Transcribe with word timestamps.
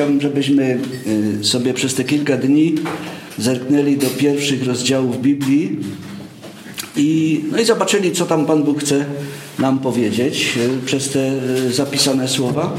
chciałbym, 0.00 0.20
żebyśmy 0.20 0.78
y, 1.40 1.44
sobie 1.44 1.74
przez 1.74 1.94
te 1.94 2.04
kilka 2.04 2.36
dni 2.36 2.74
zerknęli 3.38 3.96
do 3.96 4.06
pierwszych 4.06 4.66
rozdziałów 4.66 5.22
Biblii 5.22 5.76
i, 6.96 7.40
no 7.52 7.58
i 7.58 7.64
zobaczyli, 7.64 8.12
co 8.12 8.26
tam 8.26 8.46
Pan 8.46 8.62
Bóg 8.62 8.80
chce 8.80 9.04
nam 9.58 9.78
powiedzieć 9.78 10.58
y, 10.82 10.86
przez 10.86 11.08
te 11.08 11.32
y, 11.68 11.72
zapisane 11.72 12.28
słowa. 12.28 12.76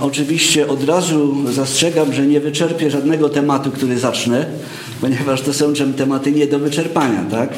Oczywiście 0.00 0.68
od 0.68 0.84
razu 0.84 1.52
zastrzegam, 1.52 2.12
że 2.12 2.26
nie 2.26 2.40
wyczerpię 2.40 2.90
żadnego 2.90 3.28
tematu, 3.28 3.70
który 3.70 3.98
zacznę, 3.98 4.46
ponieważ 5.00 5.42
to 5.42 5.52
są 5.52 5.74
tematy 5.96 6.32
nie 6.32 6.46
do 6.46 6.58
wyczerpania, 6.58 7.24
tak? 7.30 7.50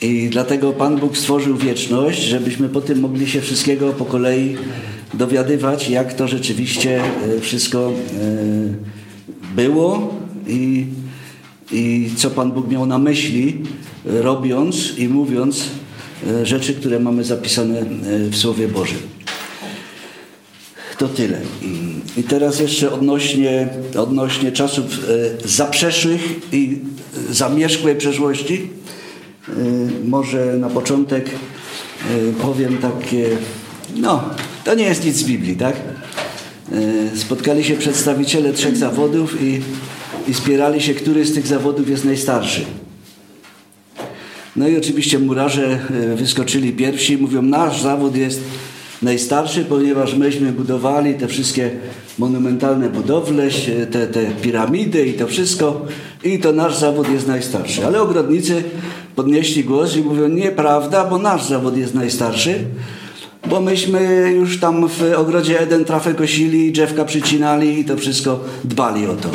I 0.00 0.28
dlatego 0.30 0.72
Pan 0.72 0.96
Bóg 0.96 1.16
stworzył 1.16 1.56
wieczność, 1.56 2.22
żebyśmy 2.22 2.68
po 2.68 2.80
tym 2.80 3.00
mogli 3.00 3.26
się 3.26 3.40
wszystkiego 3.40 3.92
po 3.92 4.04
kolei 4.04 4.56
dowiadywać, 5.14 5.88
jak 5.88 6.14
to 6.14 6.28
rzeczywiście 6.28 7.00
e, 7.02 7.40
wszystko 7.40 7.92
e, 7.92 7.92
było 9.54 10.14
i, 10.46 10.86
i 11.72 12.10
co 12.16 12.30
Pan 12.30 12.52
Bóg 12.52 12.68
miał 12.68 12.86
na 12.86 12.98
myśli, 12.98 13.62
robiąc 14.04 14.98
i 14.98 15.08
mówiąc 15.08 15.64
e, 16.26 16.46
rzeczy, 16.46 16.74
które 16.74 17.00
mamy 17.00 17.24
zapisane 17.24 17.82
w 18.30 18.36
Słowie 18.36 18.68
Bożym. 18.68 18.98
To 20.98 21.08
tyle. 21.08 21.40
I 22.16 22.22
teraz 22.22 22.60
jeszcze 22.60 22.92
odnośnie, 22.92 23.68
odnośnie 23.98 24.52
czasów 24.52 24.84
zaprzeszłych 25.44 26.22
i 26.52 26.78
zamierzchłej 27.30 27.96
przeszłości. 27.96 28.70
Może 30.04 30.56
na 30.56 30.68
początek 30.68 31.30
powiem 32.42 32.78
takie, 32.78 33.28
no, 33.96 34.24
to 34.66 34.74
nie 34.74 34.84
jest 34.84 35.04
nic 35.04 35.16
z 35.16 35.24
Biblii, 35.24 35.56
tak? 35.56 35.76
E, 36.72 37.16
spotkali 37.16 37.64
się 37.64 37.76
przedstawiciele 37.76 38.52
trzech 38.52 38.76
zawodów 38.76 39.42
i, 39.42 39.60
i 40.28 40.34
spierali 40.34 40.80
się, 40.80 40.94
który 40.94 41.24
z 41.24 41.34
tych 41.34 41.46
zawodów 41.46 41.88
jest 41.88 42.04
najstarszy. 42.04 42.64
No 44.56 44.68
i 44.68 44.76
oczywiście 44.76 45.18
murarze 45.18 45.78
e, 46.12 46.16
wyskoczyli 46.16 46.72
pierwsi 46.72 47.12
i 47.12 47.16
mówią, 47.16 47.42
nasz 47.42 47.82
zawód 47.82 48.16
jest 48.16 48.40
najstarszy, 49.02 49.64
ponieważ 49.64 50.14
myśmy 50.14 50.52
budowali 50.52 51.14
te 51.14 51.28
wszystkie 51.28 51.70
monumentalne 52.18 52.90
budowle, 52.90 53.48
te, 53.90 54.06
te 54.06 54.26
piramidy 54.42 55.06
i 55.06 55.12
to 55.12 55.26
wszystko 55.26 55.86
i 56.24 56.38
to 56.38 56.52
nasz 56.52 56.78
zawód 56.78 57.08
jest 57.08 57.26
najstarszy. 57.26 57.86
Ale 57.86 58.02
ogrodnicy 58.02 58.62
podnieśli 59.16 59.64
głos 59.64 59.96
i 59.96 60.00
mówią, 60.00 60.28
nieprawda, 60.28 61.04
bo 61.04 61.18
nasz 61.18 61.44
zawód 61.44 61.76
jest 61.76 61.94
najstarszy, 61.94 62.64
bo 63.50 63.60
myśmy 63.60 64.32
już 64.36 64.60
tam 64.60 64.88
w 64.88 65.02
ogrodzie 65.16 65.60
Eden 65.60 65.84
trafę 65.84 66.14
kosili, 66.14 66.72
drzewka 66.72 67.04
przycinali 67.04 67.80
i 67.80 67.84
to 67.84 67.96
wszystko 67.96 68.40
dbali 68.64 69.06
o 69.06 69.14
to. 69.14 69.28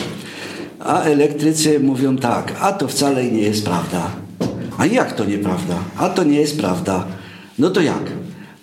A 0.80 1.02
elektrycy 1.02 1.80
mówią 1.80 2.18
tak, 2.18 2.54
a 2.60 2.72
to 2.72 2.88
wcale 2.88 3.24
nie 3.26 3.42
jest 3.42 3.66
prawda. 3.66 4.12
A 4.78 4.86
jak 4.86 5.16
to 5.16 5.26
nieprawda? 5.26 5.76
A 5.98 6.10
to 6.10 6.24
nie 6.24 6.40
jest 6.40 6.60
prawda. 6.60 7.06
No 7.60 7.70
to 7.70 7.82
jak? 7.82 8.04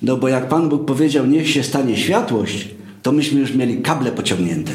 No 0.02 0.16
bo 0.16 0.28
jak 0.28 0.48
Pan 0.48 0.68
Bóg 0.68 0.84
powiedział, 0.84 1.26
niech 1.26 1.50
się 1.50 1.62
stanie 1.62 1.96
światłość, 1.96 2.68
to 3.02 3.12
myśmy 3.12 3.40
już 3.40 3.54
mieli 3.54 3.82
kable 3.82 4.12
pociągnięte. 4.12 4.72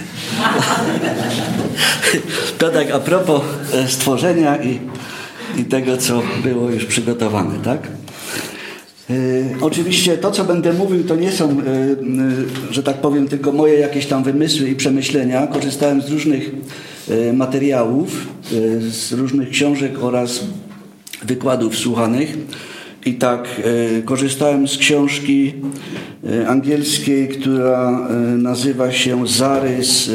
to 2.58 2.70
tak 2.70 2.92
a 2.92 3.00
propos 3.00 3.42
e, 3.74 3.88
stworzenia 3.88 4.64
i, 4.64 4.80
i 5.58 5.66
tego, 5.66 5.98
co 5.98 6.22
było 6.44 6.70
już 6.70 6.86
przygotowane, 6.86 7.60
tak? 7.64 7.88
E, 9.14 9.62
oczywiście 9.62 10.18
to, 10.18 10.32
co 10.32 10.46
będę 10.46 10.74
mówił, 10.74 11.04
to 11.04 11.16
nie 11.16 11.32
są, 11.32 11.50
e, 11.50 11.56
że 12.72 12.84
tak 12.84 12.98
powiem, 12.98 13.28
tylko 13.28 13.52
moje 13.52 13.80
jakieś 13.80 14.06
tam 14.06 14.24
wymysły 14.24 14.70
i 14.70 14.76
przemyślenia. 14.76 15.48
Korzystałem 15.48 16.02
z 16.02 16.10
różnych 16.10 16.52
materiałów, 17.34 18.28
z 18.80 19.14
różnych 19.14 19.50
książek 19.50 20.04
oraz 20.04 20.44
wykładów 21.24 21.78
słuchanych. 21.78 22.38
I 23.06 23.14
tak 23.14 23.62
korzystałem 24.06 24.68
z 24.68 24.78
książki 24.78 25.54
angielskiej, 26.48 27.28
która 27.28 28.10
nazywa 28.38 28.92
się 28.92 29.28
Zarys 29.28 30.12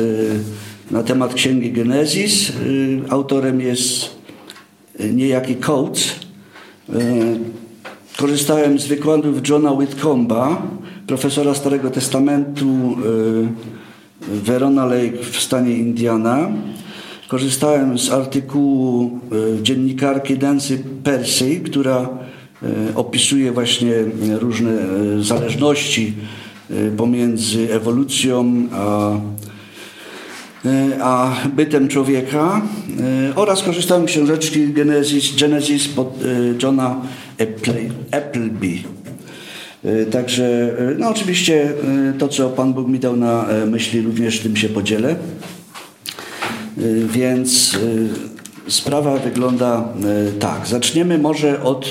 na 0.91 1.03
temat 1.03 1.35
Księgi 1.35 1.73
Genezis. 1.73 2.53
Autorem 3.09 3.61
jest 3.61 4.11
niejaki 5.13 5.57
Coates. 5.57 6.15
Korzystałem 8.19 8.79
z 8.79 8.87
wykładów 8.87 9.49
Johna 9.49 9.73
Whitcomba, 9.73 10.63
profesora 11.07 11.55
Starego 11.55 11.91
Testamentu 11.91 12.97
Verona 14.21 14.87
Lake 14.87 15.23
w 15.23 15.37
stanie 15.43 15.73
Indiana. 15.77 16.49
Korzystałem 17.29 17.99
z 17.99 18.11
artykułu 18.11 19.19
dziennikarki 19.63 20.39
Nancy 20.39 20.85
Percy, 21.05 21.61
która 21.61 22.09
opisuje 22.95 23.53
właśnie 23.53 23.93
różne 24.39 24.73
zależności 25.21 26.15
pomiędzy 26.97 27.75
ewolucją 27.75 28.67
a 28.73 29.11
a 31.03 31.37
bytem 31.57 31.89
człowieka 31.89 32.63
e, 33.31 33.35
oraz 33.35 33.63
korzystałem 33.63 34.09
z 34.09 34.11
książeczki 34.11 34.73
Genesis, 34.73 35.37
Genesis 35.37 35.89
pod 35.89 36.19
e, 36.23 36.63
Johna 36.63 37.01
Appleby. 38.11 38.79
Także, 40.11 40.77
no 40.99 41.09
oczywiście 41.09 41.73
to, 42.19 42.29
co 42.29 42.51
Pan 42.51 42.75
Bóg 42.75 42.89
mi 42.89 42.99
dał 42.99 43.17
na 43.17 43.47
myśli, 43.67 44.01
również 44.01 44.41
tym 44.41 44.57
się 44.57 44.69
podzielę. 44.69 45.17
Więc 47.13 47.79
sprawa 48.69 49.17
wygląda 49.17 49.89
tak. 50.41 50.67
Zaczniemy 50.67 51.19
może 51.19 51.63
od 51.63 51.91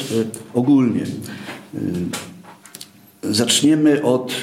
ogólnie. 0.53 1.03
Zaczniemy 3.23 4.03
od, 4.03 4.33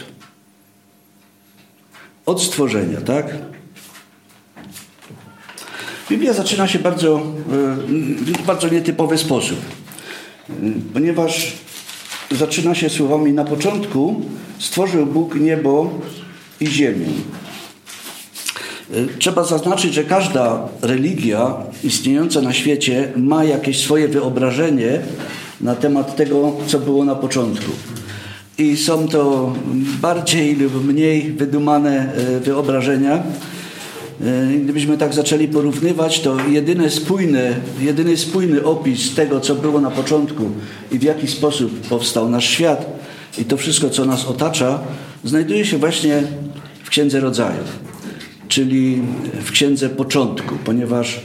od 2.27 2.43
stworzenia, 2.43 3.01
tak? 3.01 3.37
Biblia 6.11 6.33
zaczyna 6.33 6.69
się 6.69 6.79
bardzo, 6.79 7.17
e, 7.17 7.23
w 8.43 8.47
bardzo 8.47 8.69
nietypowy 8.69 9.19
sposób, 9.19 9.59
e, 10.51 10.53
ponieważ 10.95 11.53
zaczyna 12.31 12.75
się 12.75 12.91
słowami 12.91 13.33
na 13.33 13.45
początku 13.45 14.23
stworzył 14.59 15.07
Bóg 15.07 15.35
niebo 15.35 15.91
i 16.61 16.67
ziemię. 16.67 17.07
E, 18.95 19.19
trzeba 19.19 19.45
zaznaczyć, 19.45 19.95
że 19.95 20.05
każda 20.05 20.69
religia 20.83 21.55
istniejąca 21.85 22.41
na 22.41 22.53
świecie 22.53 23.13
ma 23.17 23.45
jakieś 23.45 23.81
swoje 23.81 24.09
wyobrażenie 24.09 25.01
na 25.61 25.75
temat 25.75 26.17
tego, 26.17 26.57
co 26.67 26.79
było 26.79 27.05
na 27.05 27.15
początku. 27.15 27.73
I 28.59 28.77
są 28.77 29.09
to 29.09 29.53
bardziej 30.01 30.57
lub 30.57 30.87
mniej 30.87 31.33
wydumane 31.33 32.13
wyobrażenia, 32.41 33.17
E, 33.17 33.64
gdybyśmy 34.63 34.99
tak 34.99 35.15
zaczęli 35.15 35.49
porównywać, 35.49 36.21
to 36.21 36.37
jedyny 36.49 36.91
spójny, 36.91 37.55
jedyny 37.81 38.17
spójny 38.17 38.65
opis 38.65 39.15
tego, 39.15 39.41
co 39.41 39.55
było 39.55 39.81
na 39.81 39.91
początku 39.91 40.51
i 40.93 40.99
w 40.99 41.03
jaki 41.03 41.29
sposób 41.29 41.81
powstał 41.81 42.29
nasz 42.29 42.49
świat 42.49 42.87
i 43.39 43.45
to 43.45 43.57
wszystko, 43.57 43.91
co 43.91 44.05
nas 44.05 44.25
otacza, 44.25 44.81
znajduje 45.25 45.65
się 45.65 45.79
właśnie 45.79 46.23
w 46.85 46.91
Księdze 46.91 47.21
Rodzajów, 47.21 47.79
czyli 48.49 49.03
w 49.45 49.51
Księdze 49.51 49.89
Początku, 49.89 50.55
ponieważ 50.65 51.17
e, 51.17 51.21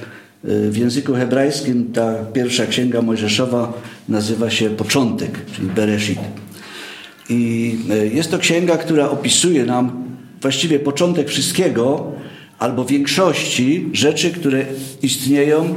w 0.70 0.78
języku 0.78 1.14
hebrajskim 1.14 1.92
ta 1.94 2.14
pierwsza 2.34 2.66
księga 2.66 3.02
Mojżeszowa 3.02 3.74
nazywa 4.10 4.50
się 4.50 4.70
Początek, 4.70 5.32
czyli 5.56 5.68
Bereshit. 5.68 6.20
I 7.30 7.76
e, 7.90 8.08
jest 8.08 8.32
to 8.32 8.40
księga, 8.40 8.78
która 8.78 9.10
opisuje 9.10 9.66
nam 9.66 10.04
właściwie 10.42 10.80
początek 10.80 11.30
wszystkiego, 11.30 12.12
albo 12.59 12.85
większości 12.85 13.90
rzeczy, 13.94 14.32
które 14.32 14.66
istnieją, 15.02 15.76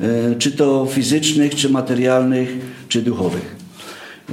e, 0.00 0.34
czy 0.38 0.52
to 0.52 0.86
fizycznych, 0.90 1.54
czy 1.54 1.68
materialnych, 1.68 2.56
czy 2.88 3.02
duchowych. 3.02 3.56
E, 4.30 4.32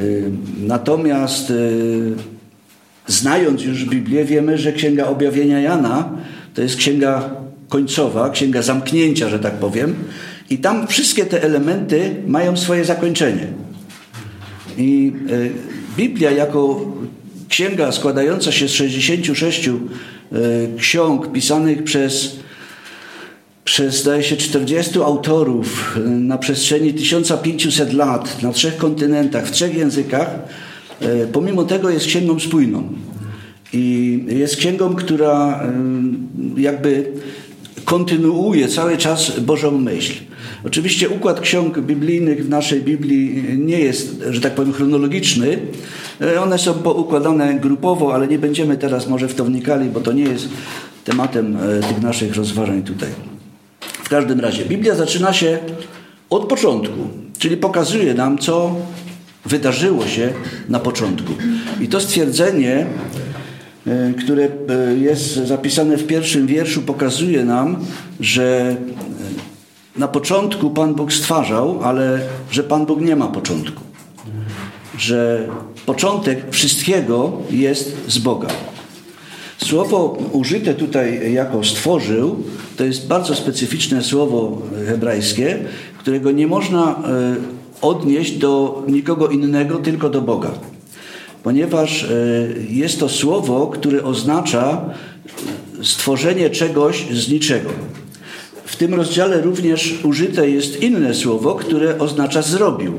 natomiast 0.59 1.51
e, 1.51 1.53
znając 3.07 3.63
już 3.63 3.85
Biblię, 3.85 4.25
wiemy, 4.25 4.57
że 4.57 4.73
Księga 4.73 5.07
Objawienia 5.07 5.59
Jana 5.59 6.09
to 6.53 6.61
jest 6.61 6.75
księga 6.75 7.29
końcowa, 7.69 8.29
księga 8.29 8.61
zamknięcia, 8.61 9.29
że 9.29 9.39
tak 9.39 9.53
powiem, 9.53 9.95
i 10.49 10.57
tam 10.57 10.87
wszystkie 10.87 11.25
te 11.25 11.43
elementy 11.43 12.15
mają 12.27 12.57
swoje 12.57 12.85
zakończenie. 12.85 13.47
I 14.77 15.13
Biblia 15.97 16.31
jako 16.31 16.91
księga 17.49 17.91
składająca 17.91 18.51
się 18.51 18.67
z 18.67 18.71
66 18.71 19.69
E, 19.69 19.73
ksiąg 20.77 21.31
pisanych 21.31 21.83
przez, 21.83 22.35
przez 23.63 24.01
zdaje 24.01 24.23
się, 24.23 24.37
40 24.37 24.99
autorów 24.99 25.97
e, 25.97 25.99
na 26.09 26.37
przestrzeni 26.37 26.93
1500 26.93 27.93
lat 27.93 28.43
na 28.43 28.51
trzech 28.51 28.77
kontynentach, 28.77 29.47
w 29.47 29.51
trzech 29.51 29.75
językach, 29.75 30.29
e, 30.99 31.27
pomimo 31.27 31.63
tego 31.63 31.89
jest 31.89 32.05
księgą 32.05 32.39
spójną. 32.39 32.83
I 33.73 34.25
jest 34.27 34.55
księgą, 34.55 34.95
która 34.95 35.63
jakby 36.57 37.11
kontynuuje 37.91 38.67
cały 38.67 38.97
czas 38.97 39.39
Bożą 39.39 39.71
myśl. 39.71 40.13
Oczywiście 40.65 41.09
układ 41.09 41.39
ksiąg 41.39 41.79
biblijnych 41.79 42.45
w 42.45 42.49
naszej 42.49 42.81
Biblii 42.81 43.43
nie 43.57 43.79
jest, 43.79 44.23
że 44.29 44.41
tak 44.41 44.55
powiem, 44.55 44.73
chronologiczny. 44.73 45.59
E, 46.21 46.41
one 46.41 46.59
są 46.59 46.73
poukładane 46.73 47.59
grupowo, 47.59 48.13
ale 48.13 48.27
nie 48.27 48.39
będziemy 48.39 48.77
teraz 48.77 49.07
może 49.07 49.27
w 49.27 49.35
to 49.35 49.45
wnikali, 49.45 49.89
bo 49.89 49.99
to 49.99 50.11
nie 50.11 50.23
jest 50.23 50.49
tematem 51.03 51.57
e, 51.57 51.79
tych 51.79 52.01
naszych 52.01 52.35
rozważań 52.35 52.83
tutaj. 52.83 53.09
W 54.03 54.09
każdym 54.09 54.39
razie, 54.39 54.65
Biblia 54.65 54.95
zaczyna 54.95 55.33
się 55.33 55.59
od 56.29 56.47
początku, 56.47 57.07
czyli 57.39 57.57
pokazuje 57.57 58.13
nam, 58.13 58.37
co 58.37 58.75
wydarzyło 59.45 60.07
się 60.07 60.33
na 60.69 60.79
początku. 60.79 61.33
I 61.81 61.87
to 61.87 61.99
stwierdzenie, 61.99 62.85
które 64.19 64.47
jest 64.99 65.33
zapisane 65.35 65.97
w 65.97 66.07
pierwszym 66.07 66.47
wierszu, 66.47 66.81
pokazuje 66.81 67.45
nam, 67.45 67.77
że 68.19 68.75
na 69.97 70.07
początku 70.07 70.69
Pan 70.69 70.95
Bóg 70.95 71.13
stwarzał, 71.13 71.83
ale 71.83 72.19
że 72.51 72.63
Pan 72.63 72.85
Bóg 72.85 73.01
nie 73.01 73.15
ma 73.15 73.27
początku. 73.27 73.81
Że 74.97 75.47
początek 75.85 76.45
wszystkiego 76.51 77.31
jest 77.51 77.97
z 78.07 78.17
Boga. 78.17 78.47
Słowo 79.57 80.17
użyte 80.31 80.73
tutaj 80.73 81.33
jako 81.33 81.63
stworzył 81.63 82.43
to 82.81 82.85
jest 82.85 83.07
bardzo 83.07 83.35
specyficzne 83.35 84.03
słowo 84.03 84.61
hebrajskie, 84.87 85.59
którego 85.97 86.31
nie 86.31 86.47
można 86.47 86.91
e, 86.91 87.35
odnieść 87.81 88.37
do 88.37 88.83
nikogo 88.87 89.27
innego, 89.27 89.77
tylko 89.77 90.09
do 90.09 90.21
Boga. 90.21 90.51
Ponieważ 91.43 92.03
e, 92.03 92.07
jest 92.69 92.99
to 92.99 93.09
słowo, 93.09 93.67
które 93.67 94.03
oznacza 94.03 94.85
stworzenie 95.83 96.49
czegoś 96.49 97.05
z 97.11 97.29
niczego. 97.29 97.69
W 98.65 98.75
tym 98.75 98.93
rozdziale 98.93 99.41
również 99.41 99.99
użyte 100.03 100.49
jest 100.49 100.81
inne 100.81 101.13
słowo, 101.13 101.55
które 101.55 101.99
oznacza 101.99 102.41
zrobił. 102.41 102.93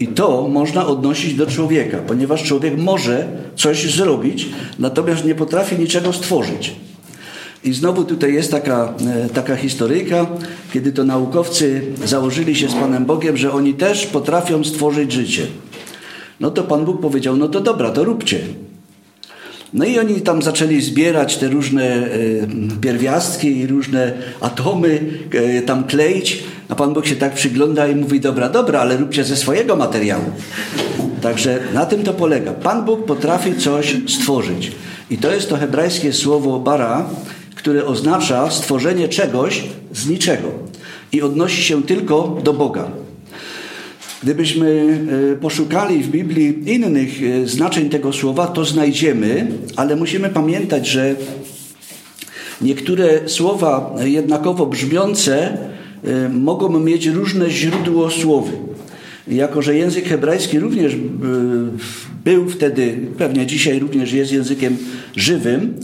I 0.00 0.08
to 0.08 0.48
można 0.48 0.86
odnosić 0.86 1.34
do 1.34 1.46
człowieka, 1.46 1.98
ponieważ 2.06 2.42
człowiek 2.42 2.78
może 2.78 3.28
coś 3.56 3.94
zrobić, 3.94 4.48
natomiast 4.78 5.24
nie 5.24 5.34
potrafi 5.34 5.78
niczego 5.78 6.12
stworzyć. 6.12 6.74
I 7.64 7.72
znowu 7.72 8.04
tutaj 8.04 8.34
jest 8.34 8.50
taka, 8.50 8.94
e, 9.06 9.28
taka 9.28 9.56
historyjka, 9.56 10.26
kiedy 10.72 10.92
to 10.92 11.04
naukowcy 11.04 11.82
założyli 12.04 12.56
się 12.56 12.68
z 12.68 12.74
Panem 12.74 13.04
Bogiem, 13.04 13.36
że 13.36 13.52
oni 13.52 13.74
też 13.74 14.06
potrafią 14.06 14.64
stworzyć 14.64 15.12
życie. 15.12 15.46
No 16.42 16.50
to 16.50 16.62
Pan 16.62 16.84
Bóg 16.84 17.00
powiedział, 17.00 17.36
no 17.36 17.48
to 17.48 17.60
dobra, 17.60 17.90
to 17.90 18.04
róbcie. 18.04 18.40
No 19.74 19.84
i 19.84 19.98
oni 19.98 20.20
tam 20.20 20.42
zaczęli 20.42 20.80
zbierać 20.80 21.36
te 21.36 21.48
różne 21.48 21.84
e, 21.84 22.10
pierwiastki 22.80 23.58
i 23.58 23.66
różne 23.66 24.12
atomy, 24.40 25.00
e, 25.32 25.62
tam 25.62 25.84
kleić, 25.84 26.42
a 26.68 26.74
Pan 26.74 26.94
Bóg 26.94 27.06
się 27.06 27.16
tak 27.16 27.34
przygląda 27.34 27.88
i 27.88 27.94
mówi, 27.96 28.20
dobra, 28.20 28.48
dobra, 28.48 28.80
ale 28.80 28.96
róbcie 28.96 29.24
ze 29.24 29.36
swojego 29.36 29.76
materiału. 29.76 30.24
Także 31.20 31.60
na 31.74 31.86
tym 31.86 32.02
to 32.02 32.12
polega. 32.12 32.52
Pan 32.52 32.84
Bóg 32.84 33.04
potrafi 33.04 33.54
coś 33.56 33.96
stworzyć. 34.08 34.72
I 35.10 35.18
to 35.18 35.34
jest 35.34 35.48
to 35.48 35.56
hebrajskie 35.56 36.12
słowo 36.12 36.58
bara, 36.58 37.06
które 37.54 37.86
oznacza 37.86 38.50
stworzenie 38.50 39.08
czegoś 39.08 39.64
z 39.92 40.08
niczego. 40.08 40.48
I 41.12 41.22
odnosi 41.22 41.62
się 41.62 41.82
tylko 41.82 42.38
do 42.44 42.52
Boga. 42.52 43.01
Gdybyśmy 44.22 44.98
e, 45.32 45.36
poszukali 45.36 46.02
w 46.02 46.08
Biblii 46.08 46.74
innych 46.74 47.22
e, 47.22 47.46
znaczeń 47.46 47.88
tego 47.88 48.12
słowa, 48.12 48.46
to 48.46 48.64
znajdziemy, 48.64 49.46
ale 49.76 49.96
musimy 49.96 50.28
pamiętać, 50.28 50.86
że 50.86 51.14
niektóre 52.60 53.28
słowa 53.28 53.94
jednakowo 54.04 54.66
brzmiące 54.66 55.58
e, 56.04 56.28
mogą 56.28 56.80
mieć 56.80 57.06
różne 57.06 57.50
źródło 57.50 58.10
słowy. 58.10 58.52
Jako, 59.28 59.62
że 59.62 59.76
język 59.76 60.04
hebrajski 60.04 60.60
również 60.60 60.96
był 62.24 62.48
wtedy, 62.48 62.98
pewnie 63.18 63.46
dzisiaj 63.46 63.78
również 63.78 64.12
jest 64.12 64.32
językiem 64.32 64.76
żywym, 65.16 65.74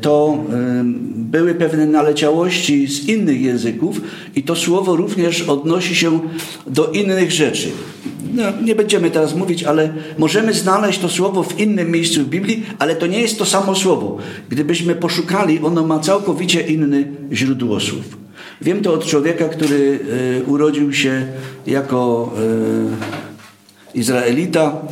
to 0.00 0.44
y, 0.48 0.82
były 1.14 1.54
pewne 1.54 1.86
naleciałości 1.86 2.86
z 2.86 3.08
innych 3.08 3.40
języków 3.40 4.00
i 4.36 4.42
to 4.42 4.56
słowo 4.56 4.96
również 4.96 5.42
odnosi 5.42 5.94
się 5.96 6.20
do 6.66 6.90
innych 6.90 7.32
rzeczy. 7.32 7.68
No, 8.34 8.42
nie 8.64 8.74
będziemy 8.74 9.10
teraz 9.10 9.34
mówić, 9.34 9.64
ale 9.64 9.92
możemy 10.18 10.52
znaleźć 10.52 10.98
to 10.98 11.08
słowo 11.08 11.42
w 11.42 11.60
innym 11.60 11.90
miejscu 11.90 12.20
w 12.22 12.28
Biblii, 12.28 12.66
ale 12.78 12.96
to 12.96 13.06
nie 13.06 13.20
jest 13.20 13.38
to 13.38 13.44
samo 13.44 13.74
słowo. 13.74 14.18
Gdybyśmy 14.48 14.94
poszukali, 14.94 15.60
ono 15.62 15.86
ma 15.86 15.98
całkowicie 15.98 16.60
inny 16.60 17.08
źródło 17.32 17.80
słów. 17.80 18.18
Wiem 18.60 18.82
to 18.82 18.94
od 18.94 19.06
człowieka, 19.06 19.48
który 19.48 19.98
y, 20.40 20.44
urodził 20.46 20.92
się 20.92 21.26
jako 21.66 22.32
Izraelita. 23.94 24.82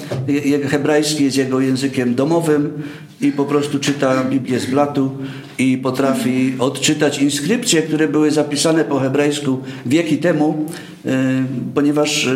Hebrajski 0.70 1.24
jest 1.24 1.36
jego 1.36 1.60
językiem 1.60 2.14
domowym 2.14 2.82
i 3.20 3.32
po 3.32 3.44
prostu 3.44 3.78
czyta 3.78 4.24
Biblię 4.24 4.60
z 4.60 4.66
blatu 4.66 5.10
i 5.58 5.78
potrafi 5.78 6.54
odczytać 6.58 7.18
inskrypcje, 7.18 7.82
które 7.82 8.08
były 8.08 8.30
zapisane 8.30 8.84
po 8.84 8.98
hebrajsku 8.98 9.58
wieki 9.86 10.18
temu, 10.18 10.66
e, 11.06 11.44
ponieważ 11.74 12.26
e, 12.26 12.34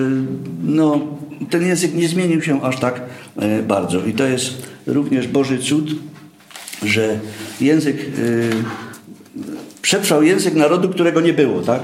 no, 0.64 1.00
ten 1.50 1.66
język 1.66 1.94
nie 1.94 2.08
zmienił 2.08 2.42
się 2.42 2.62
aż 2.62 2.80
tak 2.80 3.00
e, 3.36 3.62
bardzo. 3.62 4.04
I 4.04 4.12
to 4.12 4.24
jest 4.24 4.66
również 4.86 5.28
Boży 5.28 5.58
cud, 5.58 5.90
że 6.84 7.18
język 7.60 7.96
przetrwał 9.82 10.22
język 10.22 10.54
narodu, 10.54 10.88
którego 10.88 11.20
nie 11.20 11.32
było, 11.32 11.60
tak? 11.60 11.80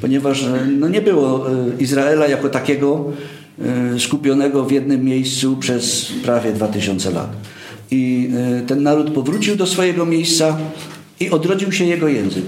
Ponieważ 0.00 0.46
no, 0.78 0.88
nie 0.88 1.00
było 1.00 1.46
Izraela 1.78 2.26
jako 2.26 2.48
takiego 2.48 3.12
skupionego 3.98 4.64
w 4.64 4.72
jednym 4.72 5.04
miejscu 5.04 5.56
przez 5.56 6.12
prawie 6.22 6.52
2000 6.52 7.10
lat. 7.10 7.36
I 7.90 8.30
e, 8.60 8.66
ten 8.66 8.82
naród 8.82 9.10
powrócił 9.10 9.56
do 9.56 9.66
swojego 9.66 10.06
miejsca 10.06 10.58
i 11.20 11.30
odrodził 11.30 11.72
się 11.72 11.84
jego 11.84 12.08
język. 12.08 12.44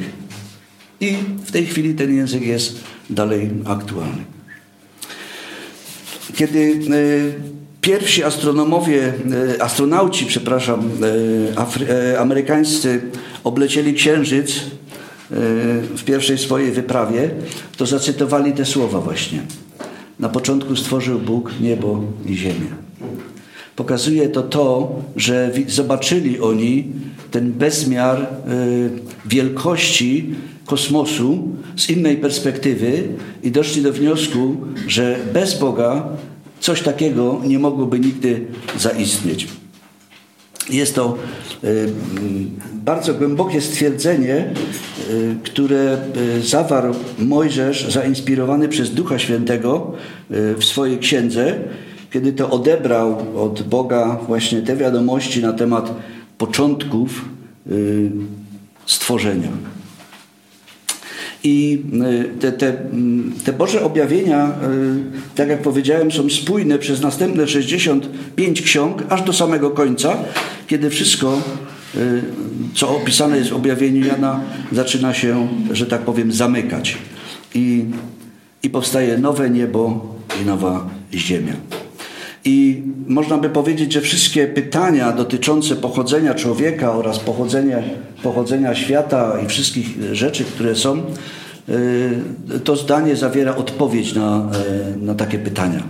I 1.01 1.15
w 1.45 1.53
tej 1.53 1.67
chwili 1.67 1.95
ten 1.95 2.17
język 2.17 2.43
jest 2.43 2.81
dalej 3.11 3.51
aktualny. 3.65 4.25
Kiedy 6.35 6.59
e, 6.61 6.77
pierwsi 7.81 8.25
astronomowie, 8.25 9.13
e, 9.57 9.63
astronauci, 9.63 10.27
przepraszam, 10.27 10.91
amerykańscy 12.19 13.01
oblecieli 13.45 13.95
Księżyc 13.95 14.61
w 15.97 16.05
pierwszej 16.05 16.39
swojej 16.39 16.73
wyprawie, 16.73 17.31
to 17.77 17.87
zacytowali 17.87 18.53
te 18.53 18.65
słowa 18.65 19.01
właśnie. 19.01 19.43
Na 20.21 20.29
początku 20.29 20.77
stworzył 20.77 21.19
Bóg 21.19 21.53
niebo 21.61 22.01
i 22.27 22.37
ziemię. 22.37 22.71
Pokazuje 23.77 24.29
to 24.29 24.43
to, 24.43 24.95
że 25.17 25.53
zobaczyli 25.69 26.41
oni 26.41 26.85
ten 27.31 27.53
bezmiar 27.53 28.23
y, 28.23 28.27
wielkości 29.27 30.35
kosmosu 30.67 31.49
z 31.77 31.91
innej 31.91 32.17
perspektywy 32.17 33.03
i 33.43 33.51
doszli 33.51 33.83
do 33.83 33.93
wniosku, 33.93 34.57
że 34.89 35.17
bez 35.33 35.59
Boga 35.59 36.09
coś 36.61 36.83
takiego 36.83 37.41
nie 37.47 37.59
mogłoby 37.59 38.01
nigdy 38.01 38.47
zaistnieć. 38.79 39.49
Jest 40.71 40.95
to 40.95 41.17
y, 41.65 41.93
bardzo 42.75 43.15
głębokie 43.15 43.61
stwierdzenie, 43.61 44.53
y, 45.11 45.37
które 45.43 45.99
zawarł 46.43 46.95
Mojżesz, 47.19 47.93
zainspirowany 47.93 48.69
przez 48.69 48.95
Ducha 48.95 49.19
Świętego 49.19 49.93
w 50.31 50.65
swojej 50.65 50.99
księdze 50.99 51.59
kiedy 52.17 52.33
to 52.33 52.51
odebrał 52.51 53.17
od 53.37 53.63
Boga 53.63 54.19
właśnie 54.27 54.63
te 54.63 54.77
wiadomości 54.77 55.43
na 55.43 55.53
temat 55.53 55.95
początków 56.39 57.25
y, 57.71 58.11
stworzenia. 58.87 59.49
I 61.45 61.83
y, 62.35 62.39
te, 62.41 62.53
te, 62.53 62.69
mm, 62.69 63.33
te 63.45 63.53
Boże 63.53 63.85
objawienia, 63.85 64.49
y, 64.49 65.35
tak 65.35 65.49
jak 65.49 65.63
powiedziałem, 65.63 66.13
są 66.13 66.31
spójne 66.31 66.79
przez 66.79 67.03
następne 67.03 67.49
65 67.49 68.63
ksiąg, 68.63 69.03
aż 69.09 69.23
do 69.23 69.33
samego 69.33 69.71
końca, 69.71 70.17
kiedy 70.67 70.91
wszystko, 70.91 71.43
co 72.75 72.97
opisane 72.97 73.39
jest 73.39 73.51
w 73.51 73.57
objawieniu 73.57 74.07
Jana, 74.07 74.41
zaczyna 74.73 75.15
się, 75.15 75.49
że 75.73 75.87
tak 75.87 76.01
powiem, 76.01 76.33
zamykać. 76.33 76.99
I, 77.55 77.85
i 78.63 78.71
powstaje 78.71 79.19
nowe 79.19 79.51
niebo 79.51 80.07
i 80.43 80.47
nowa 80.47 80.91
ziemia. 81.15 81.53
I 82.47 82.83
można 83.07 83.39
by 83.39 83.49
powiedzieć, 83.49 83.93
że 83.93 84.01
wszystkie 84.01 84.47
pytania 84.47 85.13
dotyczące 85.13 85.77
pochodzenia 85.77 86.35
człowieka 86.35 86.93
oraz 86.93 87.19
pochodzenia, 87.19 87.83
pochodzenia 88.23 88.75
świata 88.75 89.39
i 89.45 89.49
wszystkich 89.49 90.15
rzeczy, 90.15 90.45
które 90.45 90.77
są, 90.77 91.03
y, 91.69 92.61
to 92.65 92.77
zdanie 92.77 93.17
zawiera 93.17 93.57
odpowiedź 93.57 94.15
na, 94.15 94.51
y, 94.97 95.05
na 95.05 95.15
takie 95.15 95.39
pytania. 95.39 95.83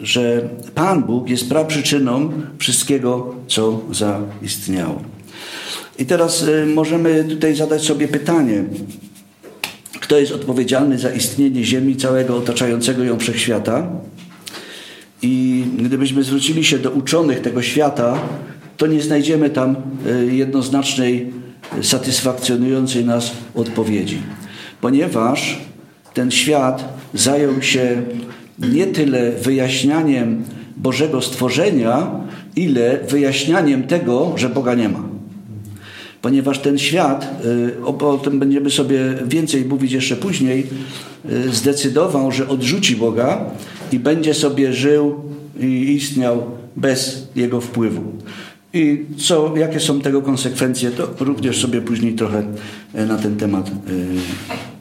że 0.00 0.48
Pan 0.74 1.02
Bóg 1.02 1.30
jest 1.30 1.48
praprzyczyną 1.48 2.32
wszystkiego, 2.58 3.34
co 3.46 3.80
zaistniało. 3.92 5.02
I 5.98 6.06
teraz 6.06 6.44
możemy 6.74 7.24
tutaj 7.24 7.54
zadać 7.54 7.82
sobie 7.82 8.08
pytanie, 8.08 8.64
kto 10.00 10.18
jest 10.18 10.32
odpowiedzialny 10.32 10.98
za 10.98 11.10
istnienie 11.10 11.64
Ziemi, 11.64 11.96
całego 11.96 12.36
otaczającego 12.36 13.04
ją 13.04 13.18
wszechświata. 13.18 13.90
I 15.22 15.64
gdybyśmy 15.78 16.22
zwrócili 16.22 16.64
się 16.64 16.78
do 16.78 16.90
uczonych 16.90 17.40
tego 17.40 17.62
świata, 17.62 18.18
to 18.76 18.86
nie 18.86 19.02
znajdziemy 19.02 19.50
tam 19.50 19.76
e, 20.06 20.24
jednoznacznej, 20.24 21.32
satysfakcjonującej 21.82 23.04
nas 23.04 23.32
odpowiedzi. 23.54 24.18
Ponieważ 24.80 25.58
ten 26.14 26.30
świat 26.30 26.98
zajął 27.14 27.62
się 27.62 28.02
nie 28.58 28.86
tyle 28.86 29.32
wyjaśnianiem 29.32 30.44
Bożego 30.76 31.22
stworzenia, 31.22 32.10
ile 32.56 32.98
wyjaśnianiem 33.08 33.82
tego, 33.82 34.32
że 34.36 34.48
Boga 34.48 34.74
nie 34.74 34.88
ma 34.88 35.07
ponieważ 36.28 36.58
ten 36.58 36.78
świat, 36.78 37.42
y, 37.44 37.84
o, 37.84 38.18
tym 38.18 38.38
będziemy 38.38 38.70
sobie 38.70 38.98
więcej 39.26 39.64
mówić 39.64 39.92
jeszcze 39.92 40.16
później, 40.16 40.66
y, 41.30 41.54
zdecydował, 41.54 42.32
że 42.32 42.48
odrzuci 42.48 42.96
Boga 42.96 43.44
i 43.92 43.98
będzie 43.98 44.34
sobie 44.34 44.72
żył 44.72 45.14
i 45.60 45.94
istniał 45.94 46.46
bez 46.76 47.28
Jego 47.36 47.60
wpływu. 47.60 48.02
I 48.72 49.04
co, 49.18 49.56
jakie 49.56 49.80
są 49.80 50.00
tego 50.00 50.22
konsekwencje, 50.22 50.90
to 50.90 51.08
również 51.20 51.60
sobie 51.60 51.80
później 51.80 52.12
trochę 52.12 52.42
y, 52.94 53.06
na 53.06 53.18
ten 53.18 53.36
temat 53.36 53.70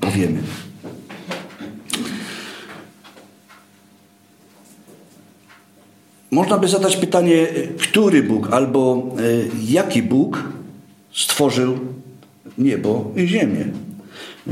powiemy. 0.01 0.39
Można 6.31 6.57
by 6.57 6.67
zadać 6.67 6.97
pytanie, 6.97 7.47
który 7.77 8.23
Bóg 8.23 8.53
albo 8.53 9.15
jaki 9.69 10.03
Bóg 10.03 10.56
stworzył 11.11 11.77
niebo 12.57 13.11
i 13.15 13.27
ziemię. 13.27 13.65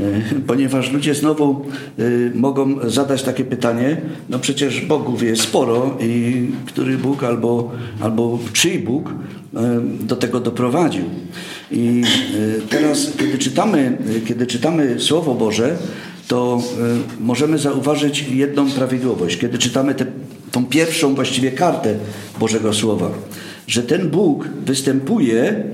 ponieważ 0.46 0.92
ludzie 0.92 1.14
znowu 1.14 1.64
e, 1.98 2.02
mogą 2.34 2.90
zadać 2.90 3.22
takie 3.22 3.44
pytanie, 3.44 4.00
no 4.28 4.38
przecież 4.38 4.80
Bogów 4.80 5.22
jest 5.22 5.42
sporo 5.42 5.98
i 6.00 6.46
który 6.66 6.98
Bóg 6.98 7.24
albo, 7.24 7.72
albo 8.00 8.38
czyj 8.52 8.78
Bóg 8.78 9.08
e, 9.08 9.80
do 10.00 10.16
tego 10.16 10.40
doprowadził. 10.40 11.04
I 11.70 12.02
teraz, 12.70 13.12
kiedy 13.18 13.38
czytamy, 13.38 13.98
kiedy 14.26 14.46
czytamy 14.46 15.00
Słowo 15.00 15.34
Boże, 15.34 15.76
to 16.28 16.62
możemy 17.20 17.58
zauważyć 17.58 18.22
jedną 18.28 18.70
prawidłowość. 18.70 19.36
Kiedy 19.36 19.58
czytamy 19.58 19.94
tę 19.94 20.06
tą 20.52 20.66
pierwszą 20.66 21.14
właściwie 21.14 21.52
kartę 21.52 21.94
Bożego 22.40 22.72
Słowa, 22.72 23.10
że 23.66 23.82
ten 23.82 24.10
Bóg 24.10 24.48
występuje 24.66 25.64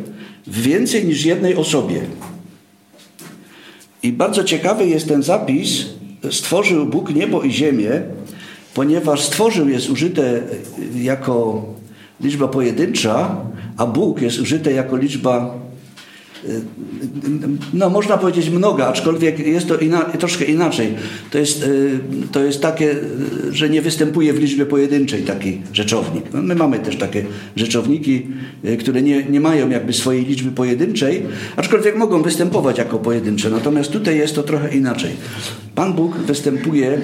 w 0.47 0.63
więcej 0.63 1.05
niż 1.05 1.25
jednej 1.25 1.55
osobie. 1.55 2.01
I 4.03 4.13
bardzo 4.13 4.45
ciekawy 4.45 4.87
jest 4.87 5.09
ten 5.09 5.23
zapis. 5.23 5.87
Stworzył 6.31 6.87
Bóg 6.87 7.15
niebo 7.15 7.43
i 7.43 7.53
ziemię, 7.53 8.03
ponieważ 8.75 9.21
stworzył 9.21 9.69
jest 9.69 9.91
użyte 9.91 10.43
jako 10.97 11.65
liczba 12.21 12.49
pojedyncza, 12.49 13.37
a 13.77 13.87
Bóg 13.87 14.23
jest 14.23 14.41
użyte 14.41 14.73
jako 14.73 14.97
liczba 14.97 15.55
no 17.75 17.91
można 17.91 18.19
powiedzieć 18.19 18.51
mnoga, 18.51 18.87
aczkolwiek 18.87 19.39
jest 19.39 19.69
to 19.69 19.79
ina 19.79 20.01
troszkę 20.01 20.45
inaczej. 20.45 20.95
To 21.31 21.39
jest, 21.39 21.63
y, 21.63 22.01
to 22.33 22.45
jest 22.45 22.61
takie, 22.61 22.95
że 23.51 23.71
nie 23.71 23.83
występuje 23.83 24.33
w 24.33 24.39
liczbie 24.39 24.67
pojedynczej 24.67 25.23
taki 25.23 25.61
rzeczownik. 25.73 26.25
No 26.35 26.43
my 26.43 26.55
mamy 26.55 26.79
też 26.79 26.97
takie 26.97 27.25
rzeczowniki, 27.57 28.27
y, 28.65 28.77
które 28.77 29.03
nie, 29.03 29.25
nie 29.25 29.41
mają 29.41 29.71
jakby 29.71 29.93
swojej 29.93 30.25
liczby 30.25 30.51
pojedynczej, 30.51 31.23
aczkolwiek 31.57 31.97
mogą 31.97 32.23
występować 32.23 32.79
jako 32.79 32.99
pojedyncze. 32.99 33.51
Natomiast 33.51 33.91
tutaj 33.91 34.19
jest 34.19 34.35
to 34.35 34.43
trochę 34.43 34.77
inaczej. 34.77 35.11
Pan 35.75 35.93
Bóg 35.93 36.17
występuje 36.17 36.93
y, 36.93 36.99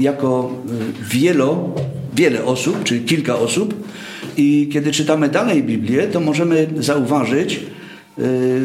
jako 0.00 0.62
wielo, 1.10 1.74
wiele 2.16 2.44
osób, 2.44 2.84
czyli 2.84 3.00
kilka 3.00 3.38
osób 3.38 3.74
i 4.36 4.68
kiedy 4.72 4.92
czytamy 4.92 5.28
dalej 5.28 5.62
Biblię, 5.62 6.02
to 6.02 6.20
możemy 6.20 6.66
zauważyć, 6.78 7.60
Y, 7.60 7.75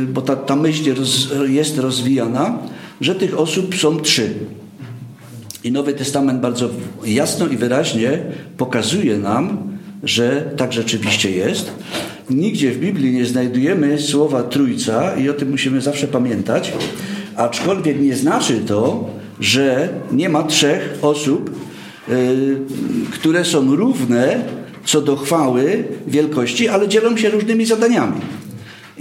bo 0.08 0.22
ta, 0.22 0.36
ta 0.36 0.55
myśl 0.55 0.84
jest 1.48 1.77
rozwijana, 1.77 2.58
że 3.01 3.15
tych 3.15 3.39
osób 3.39 3.75
są 3.75 4.00
trzy. 4.00 4.34
I 5.63 5.72
Nowy 5.72 5.93
Testament 5.93 6.41
bardzo 6.41 6.70
jasno 7.05 7.48
i 7.48 7.58
wyraźnie 7.58 8.20
pokazuje 8.58 9.17
nam, 9.17 9.58
że 10.03 10.51
tak 10.58 10.74
rzeczywiście 10.74 11.31
jest. 11.31 11.72
Nigdzie 12.29 12.72
w 12.72 12.79
Biblii 12.79 13.12
nie 13.12 13.25
znajdujemy 13.25 14.00
słowa 14.00 14.43
Trójca 14.43 15.15
i 15.15 15.29
o 15.29 15.34
tym 15.34 15.51
musimy 15.51 15.81
zawsze 15.81 16.08
pamiętać, 16.08 16.74
aczkolwiek 17.36 18.01
nie 18.01 18.15
znaczy 18.15 18.62
to, 18.67 19.10
że 19.39 19.89
nie 20.12 20.29
ma 20.29 20.43
trzech 20.43 20.98
osób, 21.01 21.51
yy, 22.08 22.15
które 23.12 23.46
są 23.46 23.75
równe 23.75 24.43
co 24.86 25.01
do 25.01 25.15
chwały, 25.15 25.84
wielkości, 26.08 26.67
ale 26.67 26.88
dzielą 26.88 27.17
się 27.17 27.29
różnymi 27.29 27.65
zadaniami. 27.65 28.22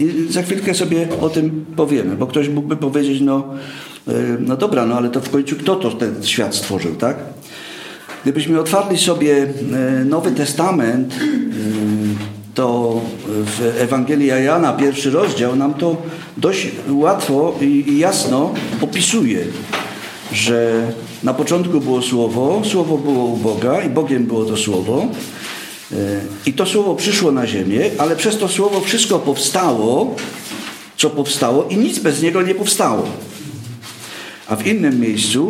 I 0.00 0.33
za 0.33 0.42
chwilkę 0.42 0.75
sobie 0.75 1.09
o 1.21 1.28
tym 1.28 1.66
powiemy, 1.76 2.16
bo 2.16 2.26
ktoś 2.26 2.49
mógłby 2.49 2.76
powiedzieć, 2.76 3.21
no, 3.21 3.45
e, 4.09 4.12
no 4.40 4.57
dobra, 4.57 4.87
no 4.87 4.97
ale 4.97 5.09
to 5.09 5.21
w 5.21 5.30
końcu 5.30 5.57
kto 5.57 5.76
to 5.76 5.90
ten 5.90 6.25
świat 6.25 6.54
stworzył, 6.54 6.95
tak? 6.95 7.16
Gdybyśmy 8.23 8.61
otwarli 8.61 8.99
sobie 8.99 9.47
e, 9.73 10.04
Nowy 10.04 10.33
Testament, 10.33 11.14
e, 11.14 11.21
to 12.54 13.00
w 13.28 13.76
Ewangelii 13.80 14.26
Jana, 14.26 14.73
pierwszy 14.73 15.11
rozdział, 15.11 15.57
nam 15.57 15.75
to 15.75 15.97
dość 16.37 16.69
łatwo 16.90 17.54
i 17.61 17.99
jasno 17.99 18.54
opisuje, 18.80 19.38
że 20.33 20.83
na 21.23 21.35
początku 21.35 21.80
było 21.80 22.02
Słowo, 22.02 22.62
Słowo 22.64 22.99
było 22.99 23.25
u 23.25 23.37
Boga 23.37 23.83
i 23.83 23.90
Bogiem 23.90 24.25
było 24.25 24.45
to 24.45 24.57
Słowo. 24.57 25.09
E, 25.92 25.97
I 26.47 26.52
to 26.52 26.66
słowo 26.66 26.94
przyszło 26.94 27.32
na 27.32 27.47
ziemię, 27.47 27.90
ale 27.99 28.16
przez 28.16 28.38
to 28.38 28.49
słowo 28.49 28.80
wszystko 28.80 29.18
powstało, 29.18 30.16
co 30.97 31.11
powstało, 31.11 31.68
i 31.70 31.76
nic 31.76 31.99
bez 31.99 32.23
niego 32.23 32.42
nie 32.42 32.54
powstało. 32.54 33.09
A 34.49 34.56
w 34.56 34.66
innym 34.66 35.00
miejscu, 35.00 35.49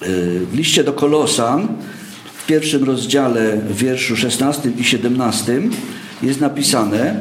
e, 0.00 0.06
w 0.40 0.54
liście 0.54 0.84
do 0.84 0.92
Kolosan, 0.92 1.68
w 2.42 2.46
pierwszym 2.46 2.84
rozdziale, 2.84 3.56
w 3.56 3.76
wierszu 3.76 4.16
16 4.16 4.70
i 4.78 4.84
17, 4.84 5.60
jest 6.22 6.40
napisane: 6.40 7.20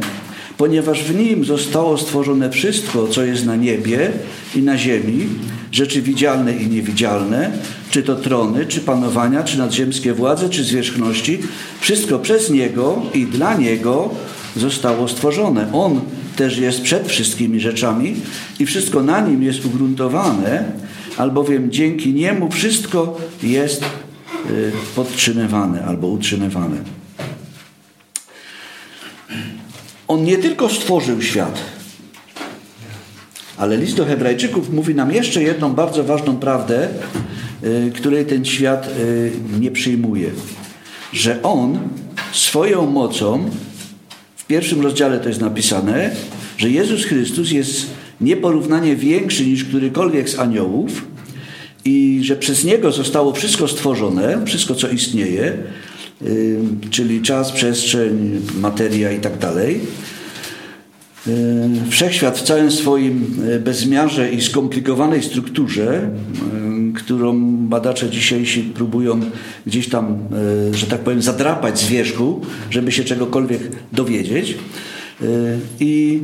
Ponieważ 0.58 1.04
w 1.04 1.16
nim 1.16 1.46
zostało 1.46 1.98
stworzone 1.98 2.50
wszystko, 2.50 3.08
co 3.08 3.24
jest 3.24 3.46
na 3.46 3.56
niebie 3.56 4.12
i 4.56 4.62
na 4.62 4.78
ziemi, 4.78 5.28
rzeczy 5.72 6.02
widzialne 6.02 6.54
i 6.54 6.68
niewidzialne, 6.68 7.52
czy 7.90 8.04
to 8.04 8.16
trony, 8.16 8.66
czy 8.66 8.82
panowania, 8.82 9.44
czy 9.44 9.58
nadziemskie 9.58 10.14
władze, 10.14 10.50
czy 10.50 10.64
zwierzchności, 10.64 11.40
wszystko 11.80 12.20
przez 12.20 12.50
Niego 12.50 13.02
i 13.14 13.26
dla 13.26 13.56
Niego 13.56 14.10
zostało 14.56 15.08
stworzone. 15.08 15.74
On 15.74 16.02
też 16.36 16.58
jest 16.58 16.82
przed 16.82 17.08
wszystkimi 17.08 17.60
rzeczami 17.60 18.16
i 18.60 18.66
wszystko 18.66 19.04
na 19.04 19.22
Nim 19.22 19.44
jest 19.44 19.66
ugruntowane, 19.66 20.72
albowiem 21.18 21.72
dzięki 21.72 22.14
Niemu 22.14 22.52
wszystko 22.52 23.18
jest 23.44 23.84
y, 23.84 24.72
podtrzymywane 24.96 25.86
albo 25.86 26.08
utrzymywane. 26.08 27.05
On 30.08 30.24
nie 30.24 30.38
tylko 30.38 30.70
stworzył 30.70 31.22
świat, 31.22 31.62
ale 33.58 33.78
list 33.78 33.96
do 33.96 34.06
Hebrajczyków 34.06 34.74
mówi 34.74 34.96
nam 34.96 35.12
jeszcze 35.12 35.44
jedną 35.44 35.74
bardzo 35.74 36.04
ważną 36.04 36.38
prawdę, 36.38 36.90
y, 37.64 37.92
której 37.96 38.26
ten 38.26 38.46
świat 38.46 38.88
y, 39.00 39.32
nie 39.60 39.72
przyjmuje. 39.72 40.30
Że 41.14 41.44
on 41.44 41.80
swoją 42.32 42.86
mocą, 42.86 43.50
w 44.36 44.46
pierwszym 44.46 44.82
rozdziale 44.82 45.20
to 45.20 45.30
jest 45.30 45.42
napisane, 45.42 46.16
że 46.58 46.70
Jezus 46.70 47.06
Chrystus 47.06 47.52
jest 47.52 47.86
nieporównanie 48.22 48.96
większy 48.96 49.46
niż 49.46 49.64
którykolwiek 49.64 50.30
z 50.30 50.40
aniołów 50.40 51.06
i 51.86 52.20
że 52.24 52.36
przez 52.36 52.64
Niego 52.64 52.92
zostało 52.92 53.34
wszystko 53.34 53.68
stworzone, 53.68 54.46
wszystko 54.46 54.76
co 54.76 54.88
istnieje, 54.88 55.58
czyli 56.90 57.22
czas, 57.22 57.52
przestrzeń, 57.52 58.42
materia 58.62 59.12
i 59.12 59.20
tak 59.20 59.38
dalej 59.38 59.82
wszechświat 61.90 62.38
w 62.38 62.42
całym 62.42 62.72
swoim 62.72 63.36
e, 63.56 63.60
bezmiarze 63.60 64.32
i 64.32 64.42
skomplikowanej 64.42 65.24
strukturze, 65.24 66.10
którą 66.96 67.58
badacze 67.58 68.10
dzisiejsi 68.10 68.62
próbują 68.62 69.22
gdzieś 69.66 69.90
tam, 69.90 70.18
że 70.72 70.88
tak 70.88 71.00
powiem, 71.00 71.22
zadrapać 71.22 71.80
z 71.80 71.88
wierzchu, 71.88 72.42
żeby 72.70 72.92
się 72.92 73.04
czegokolwiek 73.04 73.62
dowiedzieć. 73.94 74.58
I 75.80 76.22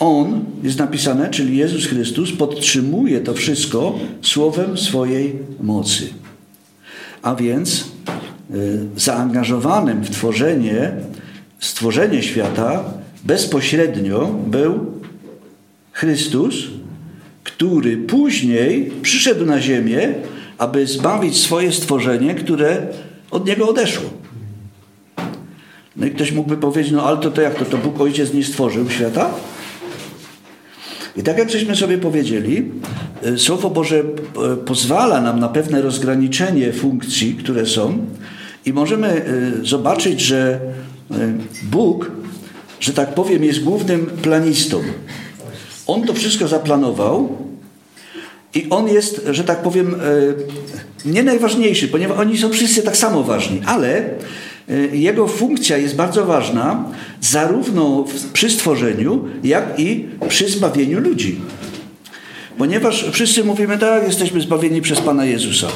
On, 0.00 0.44
jest 0.62 0.78
napisane, 0.78 1.30
czyli 1.30 1.56
Jezus 1.56 1.86
Chrystus, 1.86 2.32
podtrzymuje 2.32 3.20
to 3.20 3.34
wszystko 3.34 3.98
słowem 4.22 4.78
swojej 4.78 5.32
mocy. 5.60 6.02
a 7.22 7.34
więc 7.34 7.84
zaangażowanym 8.96 10.04
w 10.04 10.10
tworzenie, 10.10 10.92
stworzenie 11.60 12.22
świata 12.22 12.84
bezpośrednio 13.24 14.26
był 14.46 15.02
Chrystus, 15.92 16.54
który 17.44 17.96
później 17.96 18.92
przyszedł 19.02 19.46
na 19.46 19.60
ziemię, 19.60 20.14
aby 20.58 20.86
zbawić 20.86 21.40
swoje 21.40 21.72
stworzenie, 21.72 22.34
które 22.34 22.86
od 23.30 23.46
niego 23.46 23.68
odeszło. 23.68 24.10
No 25.96 26.06
i 26.06 26.10
ktoś 26.10 26.32
mógłby 26.32 26.56
powiedzieć, 26.56 26.92
no 26.92 27.02
ale 27.02 27.16
to, 27.16 27.30
to 27.30 27.42
jak 27.42 27.54
to, 27.54 27.64
to 27.64 27.78
Bóg 27.78 28.00
Ojciec 28.00 28.34
nie 28.34 28.44
stworzył 28.44 28.90
świata? 28.90 29.30
I 31.16 31.22
tak 31.22 31.38
jak 31.38 31.50
żeśmy 31.50 31.76
sobie 31.76 31.98
powiedzieli, 31.98 32.70
y, 33.26 33.38
Słowo 33.38 33.70
Boże 33.70 33.98
y, 33.98 34.56
pozwala 34.56 35.20
nam 35.20 35.40
na 35.40 35.48
pewne 35.48 35.82
rozgraniczenie 35.82 36.72
funkcji, 36.72 37.34
które 37.34 37.66
są 37.66 38.06
i 38.66 38.72
możemy 38.72 39.26
y, 39.62 39.66
zobaczyć, 39.66 40.20
że 40.20 40.60
Bóg, 41.62 42.10
że 42.80 42.92
tak 42.92 43.14
powiem, 43.14 43.44
jest 43.44 43.62
głównym 43.62 44.06
planistą. 44.06 44.82
On 45.86 46.06
to 46.06 46.14
wszystko 46.14 46.48
zaplanował 46.48 47.36
i 48.54 48.66
on 48.70 48.88
jest, 48.88 49.26
że 49.30 49.44
tak 49.44 49.62
powiem, 49.62 49.96
nie 51.04 51.22
najważniejszy, 51.22 51.88
ponieważ 51.88 52.18
oni 52.18 52.38
są 52.38 52.50
wszyscy 52.50 52.82
tak 52.82 52.96
samo 52.96 53.22
ważni, 53.22 53.60
ale 53.66 54.10
Y, 54.70 54.90
jego 54.96 55.28
funkcja 55.28 55.78
jest 55.78 55.96
bardzo 55.96 56.26
ważna, 56.26 56.84
zarówno 57.20 58.04
przy 58.32 58.50
stworzeniu, 58.50 59.24
jak 59.44 59.80
i 59.80 60.08
przy 60.28 60.48
zbawieniu 60.48 61.00
ludzi. 61.00 61.40
Ponieważ 62.58 63.10
wszyscy 63.12 63.44
mówimy, 63.44 63.78
tak, 63.78 64.06
jesteśmy 64.06 64.40
zbawieni 64.40 64.82
przez 64.82 65.00
Pana 65.00 65.24
Jezusa. 65.24 65.68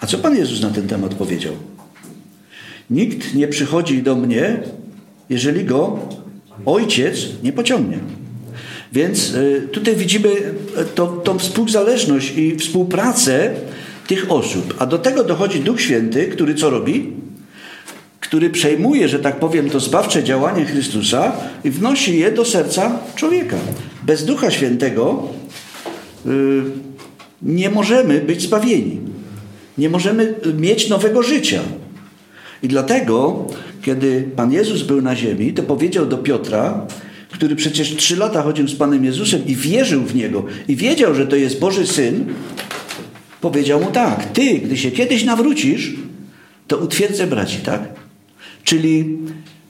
A 0.00 0.06
co 0.06 0.18
Pan 0.18 0.36
Jezus 0.36 0.60
na 0.60 0.70
ten 0.70 0.88
temat 0.88 1.14
powiedział? 1.14 1.52
Nikt 2.90 3.34
nie 3.34 3.48
przychodzi 3.48 4.02
do 4.02 4.16
mnie, 4.16 4.60
jeżeli 5.30 5.64
go 5.64 5.98
ojciec 6.66 7.28
nie 7.42 7.52
pociągnie. 7.52 7.98
Więc 8.92 9.34
y, 9.34 9.68
tutaj 9.72 9.96
widzimy 9.96 10.28
y, 10.28 10.84
to, 10.94 11.06
tą 11.06 11.38
współzależność 11.38 12.36
i 12.36 12.56
współpracę 12.56 13.54
tych 14.06 14.32
osób. 14.32 14.74
A 14.78 14.86
do 14.86 14.98
tego 14.98 15.24
dochodzi 15.24 15.60
Duch 15.60 15.80
Święty, 15.80 16.26
który 16.26 16.54
co 16.54 16.70
robi? 16.70 17.12
który 18.34 18.50
przejmuje, 18.50 19.08
że 19.08 19.18
tak 19.18 19.38
powiem, 19.38 19.70
to 19.70 19.80
zbawcze 19.80 20.24
działanie 20.24 20.64
Chrystusa 20.64 21.32
i 21.64 21.70
wnosi 21.70 22.18
je 22.18 22.32
do 22.32 22.44
serca 22.44 22.98
człowieka. 23.14 23.56
Bez 24.02 24.24
Ducha 24.24 24.50
Świętego 24.50 25.28
yy, 26.26 26.62
nie 27.42 27.70
możemy 27.70 28.20
być 28.20 28.42
zbawieni. 28.42 29.00
Nie 29.78 29.88
możemy 29.88 30.34
mieć 30.58 30.88
nowego 30.88 31.22
życia. 31.22 31.60
I 32.64 32.68
dlatego, 32.68 33.46
kiedy 33.82 34.28
Pan 34.36 34.52
Jezus 34.52 34.82
był 34.82 35.02
na 35.02 35.16
ziemi, 35.16 35.52
to 35.52 35.62
powiedział 35.62 36.06
do 36.06 36.18
Piotra, 36.18 36.86
który 37.30 37.56
przecież 37.56 37.96
trzy 37.96 38.16
lata 38.16 38.42
chodził 38.42 38.68
z 38.68 38.74
Panem 38.74 39.04
Jezusem 39.04 39.46
i 39.46 39.56
wierzył 39.56 40.02
w 40.02 40.14
Niego 40.14 40.44
i 40.68 40.76
wiedział, 40.76 41.14
że 41.14 41.26
to 41.26 41.36
jest 41.36 41.60
Boży 41.60 41.86
Syn, 41.86 42.24
powiedział 43.40 43.80
mu 43.80 43.90
tak, 43.90 44.32
ty, 44.32 44.58
gdy 44.58 44.76
się 44.76 44.90
kiedyś 44.90 45.24
nawrócisz, 45.24 45.94
to 46.66 46.78
utwierdzę 46.78 47.26
braci, 47.26 47.58
tak? 47.58 47.88
Czyli 48.64 49.18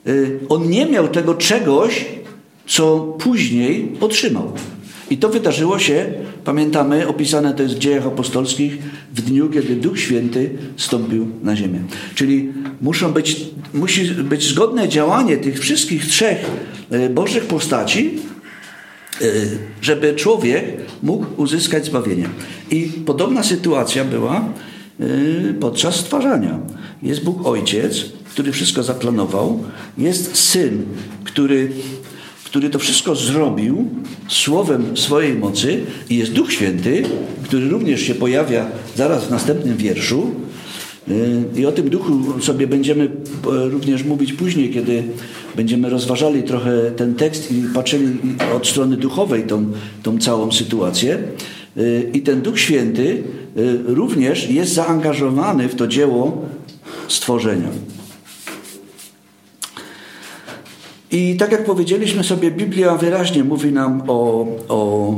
y, 0.06 0.38
on 0.48 0.70
nie 0.70 0.86
miał 0.86 1.08
tego 1.08 1.34
czegoś, 1.34 2.04
co 2.66 2.98
później 2.98 3.92
otrzymał. 4.00 4.52
I 5.14 5.18
to 5.18 5.28
wydarzyło 5.28 5.78
się, 5.78 6.06
pamiętamy, 6.44 7.08
opisane 7.08 7.54
to 7.54 7.62
jest 7.62 7.74
w 7.74 7.78
dziejach 7.78 8.06
apostolskich, 8.06 8.78
w 9.14 9.20
dniu, 9.22 9.50
kiedy 9.50 9.76
Duch 9.76 10.00
Święty 10.00 10.50
stąpił 10.76 11.28
na 11.42 11.56
ziemię. 11.56 11.80
Czyli 12.14 12.52
muszą 12.80 13.12
być, 13.12 13.46
musi 13.74 14.04
być 14.04 14.48
zgodne 14.48 14.88
działanie 14.88 15.36
tych 15.36 15.60
wszystkich 15.60 16.06
trzech 16.06 16.50
y, 16.92 17.10
Bożych 17.10 17.44
postaci, 17.44 18.18
y, 19.22 19.58
żeby 19.82 20.14
człowiek 20.14 20.64
mógł 21.02 21.26
uzyskać 21.36 21.84
zbawienie. 21.84 22.28
I 22.70 22.82
podobna 23.06 23.42
sytuacja 23.42 24.04
była 24.04 24.48
podczas 25.60 25.96
stwarzania. 25.96 26.58
Jest 27.02 27.24
Bóg 27.24 27.46
Ojciec, 27.46 28.04
który 28.30 28.52
wszystko 28.52 28.82
zaplanował, 28.82 29.64
jest 29.98 30.36
Syn, 30.36 30.82
który, 31.24 31.70
który 32.54 32.70
to 32.70 32.78
wszystko 32.78 33.14
zrobił 33.14 33.88
słowem 34.28 34.96
swojej 34.96 35.34
mocy 35.34 35.80
i 36.10 36.16
jest 36.16 36.32
Duch 36.32 36.52
Święty, 36.52 37.02
który 37.42 37.68
również 37.68 38.00
się 38.00 38.14
pojawia 38.14 38.66
zaraz 38.96 39.24
w 39.24 39.30
następnym 39.30 39.76
wierszu. 39.76 40.30
Y, 41.08 41.44
I 41.56 41.66
o 41.66 41.72
tym 41.72 41.90
duchu 41.90 42.40
sobie 42.40 42.66
będziemy 42.66 43.04
y, 43.04 43.08
również 43.44 44.04
mówić 44.04 44.32
później, 44.32 44.70
kiedy 44.70 45.02
będziemy 45.56 45.90
rozważali 45.90 46.42
trochę 46.42 46.90
ten 46.96 47.14
tekst 47.14 47.52
i 47.52 47.62
patrzyli 47.74 48.06
od 48.56 48.66
strony 48.66 48.96
duchowej 48.96 49.42
tą, 49.42 49.66
tą 50.02 50.18
całą 50.18 50.52
sytuację. 50.52 51.18
Y, 51.76 52.10
I 52.12 52.20
ten 52.20 52.40
Duch 52.40 52.60
Święty 52.60 53.22
również 53.86 54.50
jest 54.50 54.72
zaangażowany 54.74 55.68
w 55.68 55.74
to 55.74 55.86
dzieło 55.86 56.42
stworzenia. 57.08 57.68
I 61.14 61.36
tak 61.36 61.52
jak 61.52 61.64
powiedzieliśmy 61.64 62.24
sobie, 62.24 62.50
Biblia 62.50 62.96
wyraźnie 62.96 63.44
mówi 63.44 63.72
nam 63.72 64.02
o, 64.06 64.46
o 64.68 65.14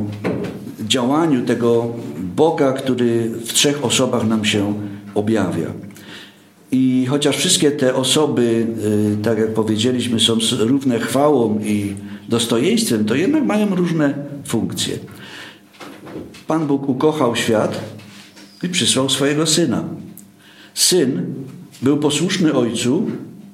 działaniu 0.81 1.45
tego 1.45 1.93
Boga, 2.37 2.73
który 2.73 3.29
w 3.29 3.53
trzech 3.53 3.85
osobach 3.85 4.27
nam 4.27 4.45
się 4.45 4.75
objawia. 5.15 5.73
I 6.73 7.07
chociaż 7.09 7.37
wszystkie 7.37 7.71
te 7.71 7.95
osoby, 7.95 8.67
y, 9.21 9.23
tak 9.23 9.39
jak 9.39 9.55
powiedzieliśmy, 9.55 10.21
są 10.21 10.39
równe 10.59 10.99
chwałą 10.99 11.61
i 11.65 11.95
dostojeństwem, 12.29 13.05
to 13.05 13.15
jednak 13.15 13.45
mają 13.45 13.75
różne 13.75 14.15
funkcje. 14.47 14.99
Pan 16.47 16.67
Bóg 16.67 16.89
ukochał 16.89 17.37
świat 17.37 17.81
i 18.63 18.69
przysłał 18.69 19.09
swojego 19.09 19.47
syna. 19.47 19.85
Syn 20.75 21.35
był 21.83 21.97
posłuszny 21.97 22.55
ojcu 22.55 23.07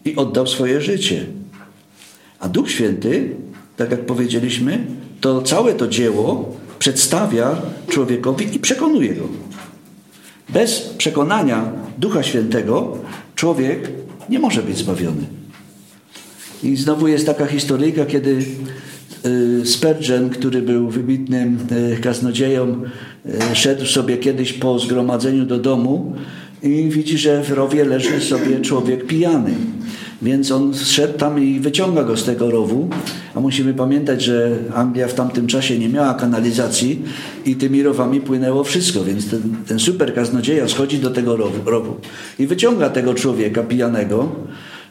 i 0.04 0.16
oddał 0.16 0.46
swoje 0.46 0.80
życie. 0.80 1.26
A 2.42 2.48
Duch 2.48 2.70
Święty, 2.70 3.34
tak 3.76 3.90
jak 3.90 4.06
powiedzieliśmy, 4.06 4.78
to 5.20 5.42
całe 5.42 5.74
to 5.74 5.88
dzieło 5.88 6.56
przedstawia 6.78 7.62
człowiekowi 7.88 8.56
i 8.56 8.58
przekonuje 8.58 9.14
go. 9.14 9.28
Bez 10.48 10.80
przekonania 10.80 11.72
Ducha 11.98 12.22
Świętego 12.22 12.98
człowiek 13.34 13.88
nie 14.28 14.38
może 14.38 14.62
być 14.62 14.76
zbawiony. 14.78 15.22
I 16.62 16.76
znowu 16.76 17.08
jest 17.08 17.26
taka 17.26 17.46
historyjka, 17.46 18.06
kiedy 18.06 18.44
y, 19.26 19.66
Spurgeon, 19.66 20.30
który 20.30 20.62
był 20.62 20.90
wybitnym 20.90 21.58
y, 21.96 22.00
kaznodzieją, 22.00 22.82
y, 23.52 23.56
szedł 23.56 23.86
sobie 23.86 24.16
kiedyś 24.18 24.52
po 24.52 24.78
zgromadzeniu 24.78 25.46
do 25.46 25.58
domu 25.58 26.14
i 26.62 26.88
widzi, 26.88 27.18
że 27.18 27.42
w 27.42 27.50
rowie 27.50 27.84
leży 27.84 28.20
sobie 28.20 28.60
człowiek 28.60 29.06
pijany. 29.06 29.54
Więc 30.22 30.50
on 30.50 30.74
szedł 30.74 31.18
tam 31.18 31.44
i 31.44 31.60
wyciąga 31.60 32.04
go 32.04 32.16
z 32.16 32.24
tego 32.24 32.50
rowu. 32.50 32.88
A 33.34 33.40
musimy 33.40 33.74
pamiętać, 33.74 34.22
że 34.22 34.56
Anglia 34.74 35.08
w 35.08 35.14
tamtym 35.14 35.46
czasie 35.46 35.78
nie 35.78 35.88
miała 35.88 36.14
kanalizacji 36.14 37.02
i 37.44 37.56
tymi 37.56 37.82
rowami 37.82 38.20
płynęło 38.20 38.64
wszystko. 38.64 39.04
Więc 39.04 39.30
ten, 39.30 39.40
ten 39.66 39.78
super 39.78 40.14
kaznodzieja 40.14 40.68
schodzi 40.68 40.98
do 40.98 41.10
tego 41.10 41.36
rowu, 41.36 41.70
rowu 41.70 41.96
i 42.38 42.46
wyciąga 42.46 42.90
tego 42.90 43.14
człowieka 43.14 43.62
pijanego. 43.62 44.28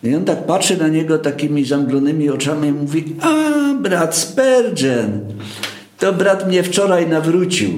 I 0.03 0.15
on 0.15 0.25
tak 0.25 0.45
patrzy 0.45 0.77
na 0.77 0.87
niego 0.87 1.17
takimi 1.17 1.65
zamglonymi 1.65 2.29
oczami 2.29 2.67
i 2.67 2.71
mówi: 2.71 3.15
A, 3.21 3.73
brat 3.73 4.15
Spurgeon, 4.15 5.19
to 5.99 6.13
brat 6.13 6.47
mnie 6.47 6.63
wczoraj 6.63 7.07
nawrócił. 7.07 7.69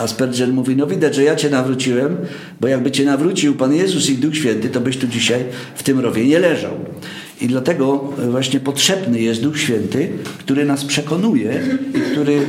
A 0.00 0.06
Spurgeon 0.06 0.52
mówi, 0.52 0.76
no 0.76 0.86
widać, 0.86 1.14
że 1.14 1.24
ja 1.24 1.36
Cię 1.36 1.50
nawróciłem, 1.50 2.16
bo 2.60 2.68
jakby 2.68 2.90
Cię 2.90 3.04
nawrócił 3.04 3.54
Pan 3.54 3.74
Jezus 3.74 4.10
i 4.10 4.18
Duch 4.18 4.36
Święty, 4.36 4.68
to 4.68 4.80
byś 4.80 4.96
tu 4.96 5.06
dzisiaj 5.06 5.44
w 5.74 5.82
tym 5.82 6.00
rowie 6.00 6.26
nie 6.26 6.38
leżał. 6.38 6.72
I 7.40 7.46
dlatego 7.46 8.12
e, 8.18 8.30
właśnie 8.30 8.60
potrzebny 8.60 9.20
jest 9.20 9.42
Duch 9.42 9.58
Święty, 9.58 10.08
który 10.38 10.64
nas 10.64 10.84
przekonuje 10.84 11.62
i 11.94 12.00
który 12.00 12.34
e, 12.36 12.42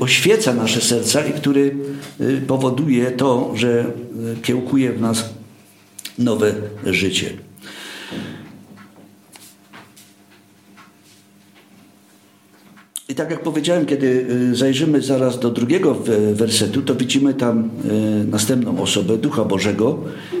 oświeca 0.00 0.54
nasze 0.54 0.80
serca 0.80 1.26
i 1.26 1.32
który 1.32 1.74
e, 2.20 2.24
powoduje 2.46 3.10
to, 3.10 3.52
że 3.54 3.84
kiełkuje 4.42 4.92
w 4.92 5.00
nas 5.00 5.30
nowe 6.18 6.54
życie. 6.86 7.45
I 13.08 13.14
tak 13.14 13.30
jak 13.30 13.42
powiedziałem, 13.42 13.86
kiedy 13.86 14.26
y, 14.52 14.56
zajrzymy 14.56 15.02
zaraz 15.02 15.40
do 15.40 15.50
drugiego 15.50 15.94
wersetu, 16.32 16.82
to 16.82 16.94
widzimy 16.94 17.34
tam 17.34 17.70
y, 17.84 18.24
następną 18.24 18.82
osobę, 18.82 19.18
Ducha 19.18 19.44
Bożego, 19.44 19.98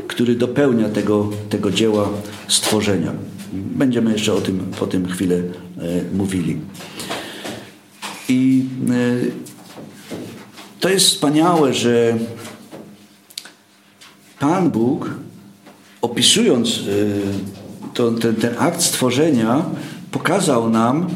który 0.08 0.34
dopełnia 0.34 0.88
tego, 0.88 1.30
tego 1.50 1.70
dzieła 1.70 2.08
stworzenia. 2.48 3.12
Będziemy 3.52 4.12
jeszcze 4.12 4.34
o 4.34 4.40
tym 4.40 4.58
po 4.78 4.86
tym 4.86 5.08
chwilę 5.08 5.36
y, 5.36 5.44
mówili. 6.14 6.58
I 8.28 8.64
to 10.80 10.88
jest 10.88 11.06
wspaniałe, 11.06 11.74
że 11.74 12.18
Pan 14.38 14.70
Bóg 14.70 15.10
opisując 16.02 16.80
ten, 17.94 18.34
ten 18.34 18.54
akt 18.58 18.82
stworzenia, 18.82 19.64
pokazał 20.10 20.70
nam 20.70 21.08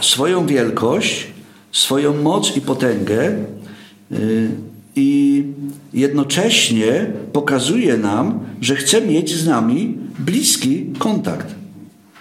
swoją 0.00 0.46
wielkość, 0.46 1.26
swoją 1.72 2.22
moc 2.22 2.56
i 2.56 2.60
potęgę 2.60 3.36
i 4.96 5.42
jednocześnie 5.94 7.06
pokazuje 7.32 7.96
nam, 7.96 8.40
że 8.60 8.76
chce 8.76 9.00
mieć 9.00 9.36
z 9.36 9.46
nami 9.46 9.98
bliski 10.18 10.86
kontakt, 10.98 11.54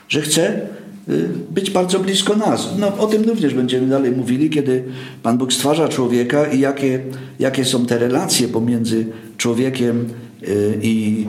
że 0.09 0.21
chce 0.21 0.61
y, 1.09 1.29
być 1.51 1.71
bardzo 1.71 1.99
blisko 1.99 2.35
nas. 2.35 2.69
No, 2.79 2.97
o 2.97 3.07
tym 3.07 3.23
również 3.23 3.53
będziemy 3.53 3.87
dalej 3.87 4.11
mówili, 4.11 4.49
kiedy 4.49 4.83
Pan 5.23 5.37
Bóg 5.37 5.53
stwarza 5.53 5.89
człowieka 5.89 6.45
i 6.45 6.59
jakie, 6.59 6.99
jakie 7.39 7.65
są 7.65 7.85
te 7.85 7.99
relacje 7.99 8.47
pomiędzy 8.47 9.05
człowiekiem 9.37 10.09
y, 10.43 10.79
i, 10.81 11.25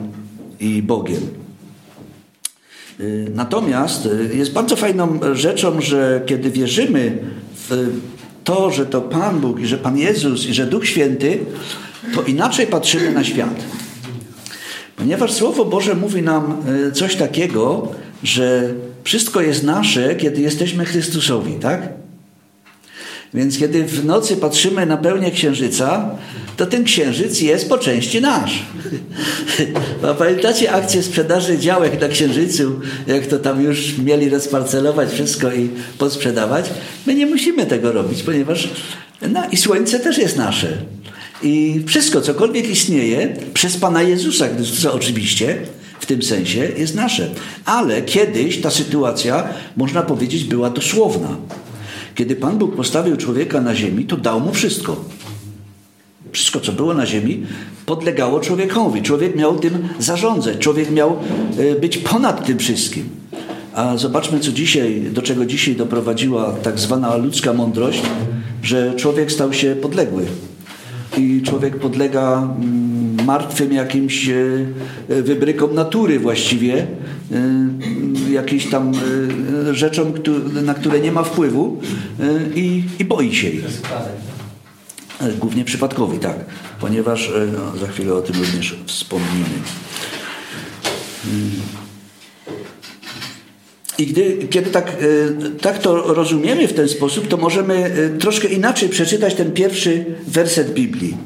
i 0.59 0.81
Bogiem. 0.81 1.44
Y, 2.99 3.31
natomiast 3.35 4.09
jest 4.33 4.53
bardzo 4.53 4.75
fajną 4.75 5.19
rzeczą, 5.33 5.81
że 5.81 6.21
kiedy 6.25 6.51
wierzymy 6.51 7.17
w 7.69 7.89
to, 8.43 8.71
że 8.71 8.85
to 8.85 9.01
Pan 9.01 9.39
Bóg 9.39 9.59
i 9.59 9.67
że 9.67 9.77
Pan 9.77 9.97
Jezus 9.97 10.45
i 10.45 10.53
że 10.53 10.65
Duch 10.65 10.87
Święty, 10.87 11.39
to 12.15 12.23
inaczej 12.23 12.67
patrzymy 12.67 13.11
na 13.11 13.23
świat. 13.23 13.63
Ponieważ 14.95 15.31
Słowo 15.31 15.65
Boże 15.65 15.95
mówi 15.95 16.21
nam 16.21 16.57
e, 16.87 16.91
coś 16.91 17.15
takiego, 17.15 17.91
że 18.23 18.73
wszystko 19.03 19.41
jest 19.41 19.63
nasze, 19.63 20.15
kiedy 20.15 20.41
jesteśmy 20.41 20.85
Chrystusowi, 20.85 21.53
tak? 21.53 22.04
Więc 23.35 23.59
kiedy 23.59 23.83
w 23.83 24.05
nocy 24.05 24.37
patrzymy 24.37 24.85
na 24.85 24.97
pełnię 24.97 25.31
księżyca, 25.31 26.09
to 26.57 26.65
ten 26.65 26.83
księżyc 26.83 27.41
jest 27.41 27.69
po 27.69 27.77
części 27.77 28.21
nasz. 28.21 28.65
Pamiętacie 30.19 30.71
akcję 30.71 31.03
sprzedaży 31.03 31.57
działek 31.57 32.01
na 32.01 32.07
księżycu, 32.07 32.79
jak 33.07 33.27
to 33.27 33.39
tam 33.39 33.63
już 33.63 33.97
mieli 33.97 34.29
rozparcelować 34.29 35.11
wszystko 35.11 35.53
i 35.53 35.69
podsprzedawać? 35.97 36.65
My 37.05 37.15
nie 37.15 37.25
musimy 37.25 37.65
tego 37.65 37.91
robić, 37.91 38.23
ponieważ 38.23 38.69
no, 39.29 39.43
i 39.51 39.57
słońce 39.57 39.99
też 39.99 40.17
jest 40.17 40.37
nasze. 40.37 40.77
I 41.43 41.83
wszystko, 41.87 42.21
cokolwiek 42.21 42.69
istnieje, 42.69 43.35
przez 43.53 43.77
Pana 43.77 44.01
Jezusa, 44.01 44.45
co 44.81 44.93
oczywiście 44.93 45.57
w 45.99 46.05
tym 46.05 46.23
sensie 46.23 46.67
jest 46.77 46.95
nasze. 46.95 47.29
Ale 47.65 48.01
kiedyś 48.01 48.61
ta 48.61 48.71
sytuacja, 48.71 49.47
można 49.77 50.01
powiedzieć, 50.01 50.43
była 50.43 50.69
dosłowna. 50.69 51.37
Kiedy 52.15 52.35
Pan 52.35 52.57
Bóg 52.57 52.75
postawił 52.75 53.17
człowieka 53.17 53.61
na 53.61 53.75
ziemi, 53.75 54.05
to 54.05 54.17
dał 54.17 54.39
mu 54.39 54.53
wszystko. 54.53 54.95
Wszystko, 56.31 56.59
co 56.59 56.71
było 56.71 56.93
na 56.93 57.05
ziemi, 57.05 57.43
podlegało 57.85 58.39
człowiekowi. 58.39 59.01
Człowiek 59.01 59.35
miał 59.35 59.59
tym 59.59 59.87
zarządzać. 59.99 60.57
Człowiek 60.57 60.91
miał 60.91 61.17
e, 61.57 61.79
być 61.79 61.97
ponad 61.97 62.45
tym 62.45 62.59
wszystkim. 62.59 63.09
A 63.73 63.97
zobaczmy, 63.97 64.39
co 64.39 64.51
dzisiaj, 64.51 65.01
do 65.11 65.21
czego 65.21 65.45
dzisiaj 65.45 65.75
doprowadziła 65.75 66.51
tak 66.51 66.79
zwana 66.79 67.15
ludzka 67.15 67.53
mądrość, 67.53 68.01
że 68.63 68.93
człowiek 68.95 69.31
stał 69.31 69.53
się 69.53 69.75
podległy. 69.75 70.25
I 71.17 71.41
człowiek 71.41 71.79
podlega 71.79 72.37
mm, 72.61 72.94
martwym 73.25 73.73
jakimś 73.73 74.29
e, 74.29 74.35
e, 75.09 75.21
wybrykom 75.21 75.75
natury 75.75 76.19
właściwie, 76.19 76.87
jakimś 78.31 78.65
tam 78.65 78.91
rzeczom, 79.71 80.13
na 80.63 80.73
które 80.73 80.99
nie 80.99 81.11
ma 81.11 81.23
wpływu 81.23 81.81
i, 82.55 82.83
i 82.99 83.05
boi 83.05 83.35
się 83.35 83.49
ich. 83.49 83.65
Głównie 85.39 85.65
przypadkowi, 85.65 86.19
tak, 86.19 86.35
ponieważ 86.79 87.29
e, 87.29 87.47
no, 87.53 87.79
za 87.79 87.87
chwilę 87.87 88.13
o 88.13 88.21
tym 88.21 88.35
również 88.35 88.75
wspomnimy. 88.85 89.45
I 93.97 94.05
gdy, 94.05 94.47
kiedy 94.49 94.71
tak, 94.71 94.89
e, 94.89 95.51
tak 95.61 95.79
to 95.79 96.13
rozumiemy 96.13 96.67
w 96.67 96.73
ten 96.73 96.87
sposób, 96.87 97.27
to 97.27 97.37
możemy 97.37 97.73
e, 97.73 98.09
troszkę 98.09 98.47
inaczej 98.47 98.89
przeczytać 98.89 99.35
ten 99.35 99.51
pierwszy 99.51 100.05
werset 100.27 100.73
Biblii. 100.73 101.17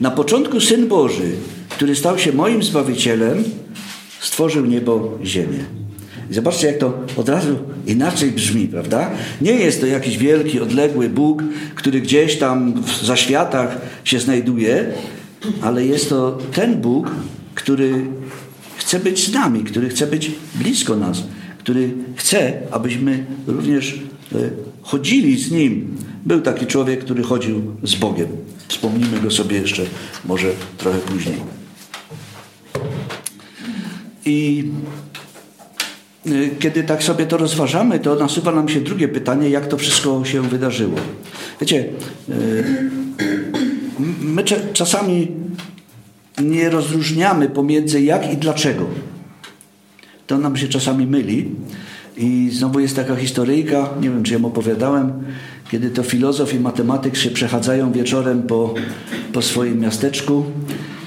Na 0.00 0.10
początku 0.10 0.60
Syn 0.60 0.88
Boży, 0.88 1.32
który 1.68 1.96
stał 1.96 2.18
się 2.18 2.32
moim 2.32 2.62
Zbawicielem, 2.62 3.44
stworzył 4.20 4.66
niebo, 4.66 5.18
ziemię. 5.24 5.64
I 6.30 6.34
zobaczcie, 6.34 6.66
jak 6.66 6.78
to 6.78 6.98
od 7.16 7.28
razu 7.28 7.58
inaczej 7.86 8.32
brzmi, 8.32 8.68
prawda? 8.68 9.10
Nie 9.40 9.52
jest 9.52 9.80
to 9.80 9.86
jakiś 9.86 10.18
wielki, 10.18 10.60
odległy 10.60 11.08
Bóg, 11.08 11.42
który 11.74 12.00
gdzieś 12.00 12.38
tam 12.38 12.82
w 12.82 13.06
zaświatach 13.06 13.78
się 14.04 14.20
znajduje, 14.20 14.92
ale 15.62 15.86
jest 15.86 16.08
to 16.08 16.38
ten 16.52 16.80
Bóg, 16.80 17.10
który 17.54 18.06
chce 18.76 18.98
być 18.98 19.26
z 19.26 19.32
nami, 19.32 19.64
który 19.64 19.88
chce 19.88 20.06
być 20.06 20.30
blisko 20.54 20.96
nas, 20.96 21.22
który 21.58 21.90
chce, 22.16 22.52
abyśmy 22.70 23.24
również 23.46 24.00
e, 24.34 24.36
chodzili 24.82 25.38
z 25.38 25.50
Nim. 25.50 25.96
Był 26.26 26.40
taki 26.40 26.66
człowiek, 26.66 27.04
który 27.04 27.22
chodził 27.22 27.62
z 27.82 27.94
Bogiem. 27.94 28.28
Wspomnimy 28.70 29.20
go 29.20 29.30
sobie 29.30 29.58
jeszcze 29.58 29.82
może 30.24 30.48
trochę 30.78 30.98
później. 30.98 31.36
I 34.26 34.64
Y, 36.26 36.50
kiedy 36.58 36.82
tak 36.82 37.02
sobie 37.02 37.26
to 37.26 37.36
rozważamy, 37.36 38.00
to 38.00 38.14
nasuwa 38.14 38.52
nam 38.52 38.68
się 38.68 38.80
drugie 38.80 39.08
pytanie, 39.08 39.50
jak 39.50 39.66
to 39.66 39.76
wszystko 39.76 40.24
się 40.24 40.42
wydarzyło. 40.42 40.96
Wiecie, 41.60 41.84
y, 42.28 42.90
my 44.20 44.44
czasami 44.72 45.28
nie 46.42 46.70
rozróżniamy 46.70 47.48
pomiędzy 47.48 48.02
jak 48.02 48.32
i 48.32 48.36
dlaczego. 48.36 48.86
To 50.26 50.38
nam 50.38 50.56
się 50.56 50.68
czasami 50.68 51.06
myli. 51.06 51.50
I 52.16 52.50
znowu 52.52 52.80
jest 52.80 52.96
taka 52.96 53.16
historyjka, 53.16 53.88
nie 54.00 54.10
wiem 54.10 54.22
czy 54.22 54.34
ją 54.34 54.44
opowiadałem, 54.44 55.12
kiedy 55.70 55.90
to 55.90 56.02
filozof 56.02 56.54
i 56.54 56.60
matematyk 56.60 57.16
się 57.16 57.30
przechadzają 57.30 57.92
wieczorem 57.92 58.42
po, 58.42 58.74
po 59.32 59.42
swoim 59.42 59.80
miasteczku 59.80 60.44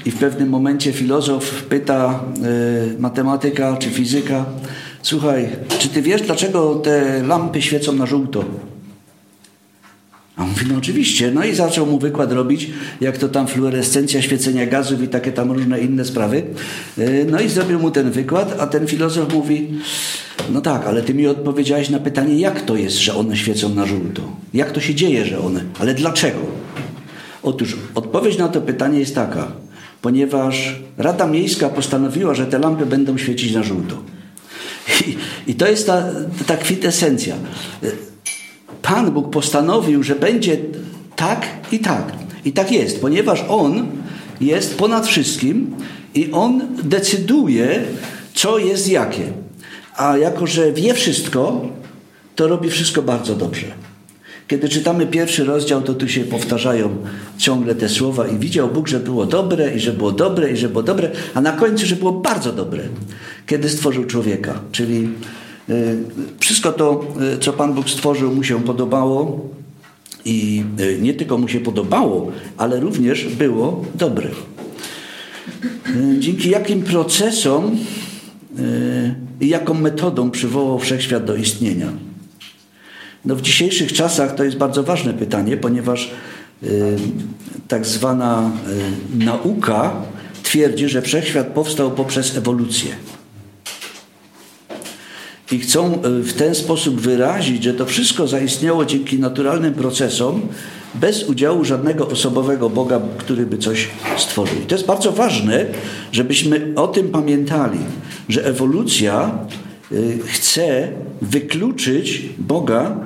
i 0.06 0.12
w 0.12 0.18
pewnym 0.18 0.50
momencie 0.50 0.94
filozof 0.94 1.64
pyta 1.64 2.24
y, 2.96 3.00
matematyka 3.00 3.78
czy 3.78 3.90
fizyka, 3.90 4.46
Słuchaj, 5.04 5.50
czy 5.80 5.90
ty 5.90 6.02
wiesz, 6.02 6.22
dlaczego 6.22 6.76
te 6.76 7.24
lampy 7.24 7.62
świecą 7.62 7.94
na 7.94 8.06
żółto? 8.06 8.46
A 10.38 10.44
on 10.44 10.50
mówi, 10.50 10.66
no 10.70 10.78
oczywiście. 10.78 11.32
No 11.32 11.44
i 11.44 11.56
zaczął 11.56 11.86
mu 11.86 12.00
wykład 12.00 12.32
robić, 12.32 12.70
jak 13.02 13.18
to 13.18 13.30
tam 13.30 13.48
fluorescencja, 13.48 14.22
świecenia 14.22 14.66
gazów 14.66 15.04
i 15.04 15.08
takie 15.08 15.32
tam 15.32 15.52
różne 15.52 15.80
inne 15.80 16.06
sprawy. 16.06 16.44
Y, 16.98 17.26
no 17.32 17.42
i 17.42 17.50
zrobił 17.50 17.80
mu 17.80 17.92
ten 17.92 18.12
wykład, 18.12 18.56
a 18.60 18.68
ten 18.68 18.88
filozof 18.88 19.34
mówi, 19.34 19.68
no 20.50 20.62
tak, 20.62 20.88
ale 20.88 21.02
ty 21.02 21.14
mi 21.14 21.28
odpowiedziałeś 21.28 21.90
na 21.90 22.00
pytanie, 22.00 22.40
jak 22.40 22.62
to 22.62 22.76
jest, 22.76 22.98
że 22.98 23.16
one 23.16 23.38
świecą 23.38 23.70
na 23.70 23.86
żółto? 23.86 24.22
Jak 24.54 24.72
to 24.72 24.82
się 24.82 24.96
dzieje, 24.96 25.26
że 25.26 25.40
one? 25.40 25.64
Ale 25.80 25.94
dlaczego? 25.94 26.40
Otóż 27.44 27.78
odpowiedź 27.96 28.38
na 28.38 28.48
to 28.48 28.62
pytanie 28.62 29.00
jest 29.00 29.16
taka, 29.16 29.52
ponieważ 30.02 30.80
Rada 30.98 31.28
Miejska 31.28 31.70
postanowiła, 31.70 32.34
że 32.34 32.46
te 32.46 32.60
lampy 32.60 32.86
będą 32.86 33.18
świecić 33.18 33.54
na 33.54 33.64
żółto. 33.64 34.04
I, 35.08 35.18
i 35.52 35.56
to 35.56 35.68
jest 35.68 35.88
ta, 35.88 36.04
ta 36.48 36.58
kwintesencja. 36.58 37.36
Pan 38.84 39.12
Bóg 39.12 39.30
postanowił, 39.30 40.04
że 40.04 40.16
będzie 40.16 40.58
tak 41.16 41.48
i 41.72 41.80
tak. 41.80 42.14
I 42.46 42.52
tak 42.52 42.72
jest, 42.72 43.02
ponieważ 43.02 43.44
On 43.50 43.88
jest 44.42 44.78
ponad 44.78 45.08
wszystkim 45.08 45.76
i 46.16 46.32
On 46.32 46.62
decyduje, 46.84 47.84
co 48.34 48.58
jest 48.58 48.90
jakie. 48.90 49.24
A 49.98 50.18
jako, 50.18 50.48
że 50.48 50.72
wie 50.72 50.94
wszystko, 50.94 51.62
to 52.36 52.48
robi 52.48 52.70
wszystko 52.70 53.02
bardzo 53.02 53.36
dobrze. 53.36 53.66
Kiedy 54.48 54.70
czytamy 54.70 55.08
pierwszy 55.08 55.44
rozdział, 55.44 55.82
to 55.82 55.94
tu 55.94 56.08
się 56.08 56.22
powtarzają 56.22 56.98
ciągle 57.38 57.76
te 57.76 57.90
słowa 57.90 58.28
i 58.28 58.38
widział 58.38 58.68
Bóg, 58.68 58.88
że 58.88 59.00
było 59.00 59.26
dobre 59.26 59.76
i 59.76 59.80
że 59.80 59.94
było 59.94 60.12
dobre 60.12 60.52
i 60.52 60.58
że 60.58 60.70
było 60.70 60.84
dobre, 60.84 61.12
a 61.34 61.42
na 61.42 61.52
końcu, 61.52 61.86
że 61.86 61.96
było 61.96 62.12
bardzo 62.12 62.52
dobre, 62.52 62.84
kiedy 63.48 63.70
stworzył 63.70 64.06
człowieka. 64.06 64.60
Czyli 64.72 65.10
wszystko 66.40 66.72
to, 66.72 67.06
y, 67.36 67.38
co 67.38 67.54
Pan 67.54 67.74
Bóg 67.74 67.90
stworzył, 67.90 68.36
mu 68.36 68.44
się 68.44 68.64
podobało 68.64 69.50
i 70.26 70.64
y, 70.80 71.00
nie 71.02 71.14
tylko 71.14 71.38
mu 71.38 71.48
się 71.48 71.60
podobało, 71.60 72.32
ale 72.58 72.80
również 72.80 73.26
było 73.26 73.86
dobre. 73.96 74.30
Dzięki 76.20 76.50
jakim 76.50 76.82
procesom 76.82 77.78
i 79.42 79.50
jaką 79.50 79.74
metodą 79.74 80.32
przywołał 80.32 80.80
wszechświat 80.80 81.26
do 81.26 81.36
istnienia. 81.36 81.88
No 83.26 83.36
w 83.36 83.42
dzisiejszych 83.42 83.94
czasach 83.94 84.36
to 84.36 84.44
jest 84.44 84.58
bardzo 84.58 84.84
ważne 84.84 85.14
pytanie, 85.14 85.58
ponieważ 85.58 86.12
y, 86.64 86.98
tak 87.68 87.86
zwana 87.86 88.52
y, 89.20 89.26
nauka 89.26 89.94
twierdzi, 90.44 90.90
że 90.90 91.02
wszechświat 91.02 91.48
powstał 91.48 91.92
poprzez 91.92 92.38
ewolucję. 92.38 92.90
I 95.54 95.60
chcą 95.60 96.02
w 96.04 96.34
ten 96.34 96.56
sposób 96.56 97.02
wyrazić, 97.02 97.64
że 97.64 97.74
to 97.74 97.86
wszystko 97.86 98.28
zaistniało 98.28 98.86
dzięki 98.86 99.20
naturalnym 99.20 99.74
procesom, 99.74 100.42
bez 100.96 101.24
udziału 101.24 101.66
żadnego 101.66 102.08
osobowego 102.08 102.70
Boga, 102.70 103.02
który 103.18 103.46
by 103.46 103.58
coś 103.58 103.88
stworzył. 104.18 104.58
I 104.64 104.66
to 104.66 104.76
jest 104.76 104.88
bardzo 104.88 105.12
ważne, 105.12 105.66
żebyśmy 106.12 106.74
o 106.76 106.88
tym 106.88 107.10
pamiętali, 107.10 107.80
że 108.30 108.46
ewolucja 108.46 109.32
y, 109.92 110.20
chce 110.26 110.88
wykluczyć 111.22 112.22
Boga 112.38 112.98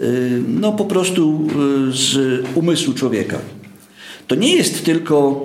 y, 0.00 0.42
no 0.48 0.72
po 0.72 0.84
prostu 0.84 1.48
z 1.90 2.40
umysłu 2.54 2.94
człowieka. 2.94 3.38
To 4.26 4.34
nie 4.34 4.56
jest 4.56 4.84
tylko, 4.84 5.44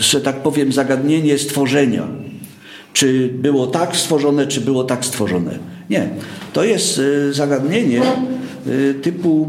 że 0.00 0.20
tak 0.20 0.42
powiem, 0.42 0.72
zagadnienie 0.72 1.38
stworzenia. 1.38 2.08
Czy 2.96 3.30
było 3.34 3.66
tak 3.66 3.96
stworzone, 3.96 4.46
czy 4.46 4.60
było 4.60 4.84
tak 4.84 5.04
stworzone. 5.04 5.58
Nie. 5.90 6.08
To 6.52 6.64
jest 6.64 7.00
zagadnienie 7.30 8.02
typu 9.02 9.48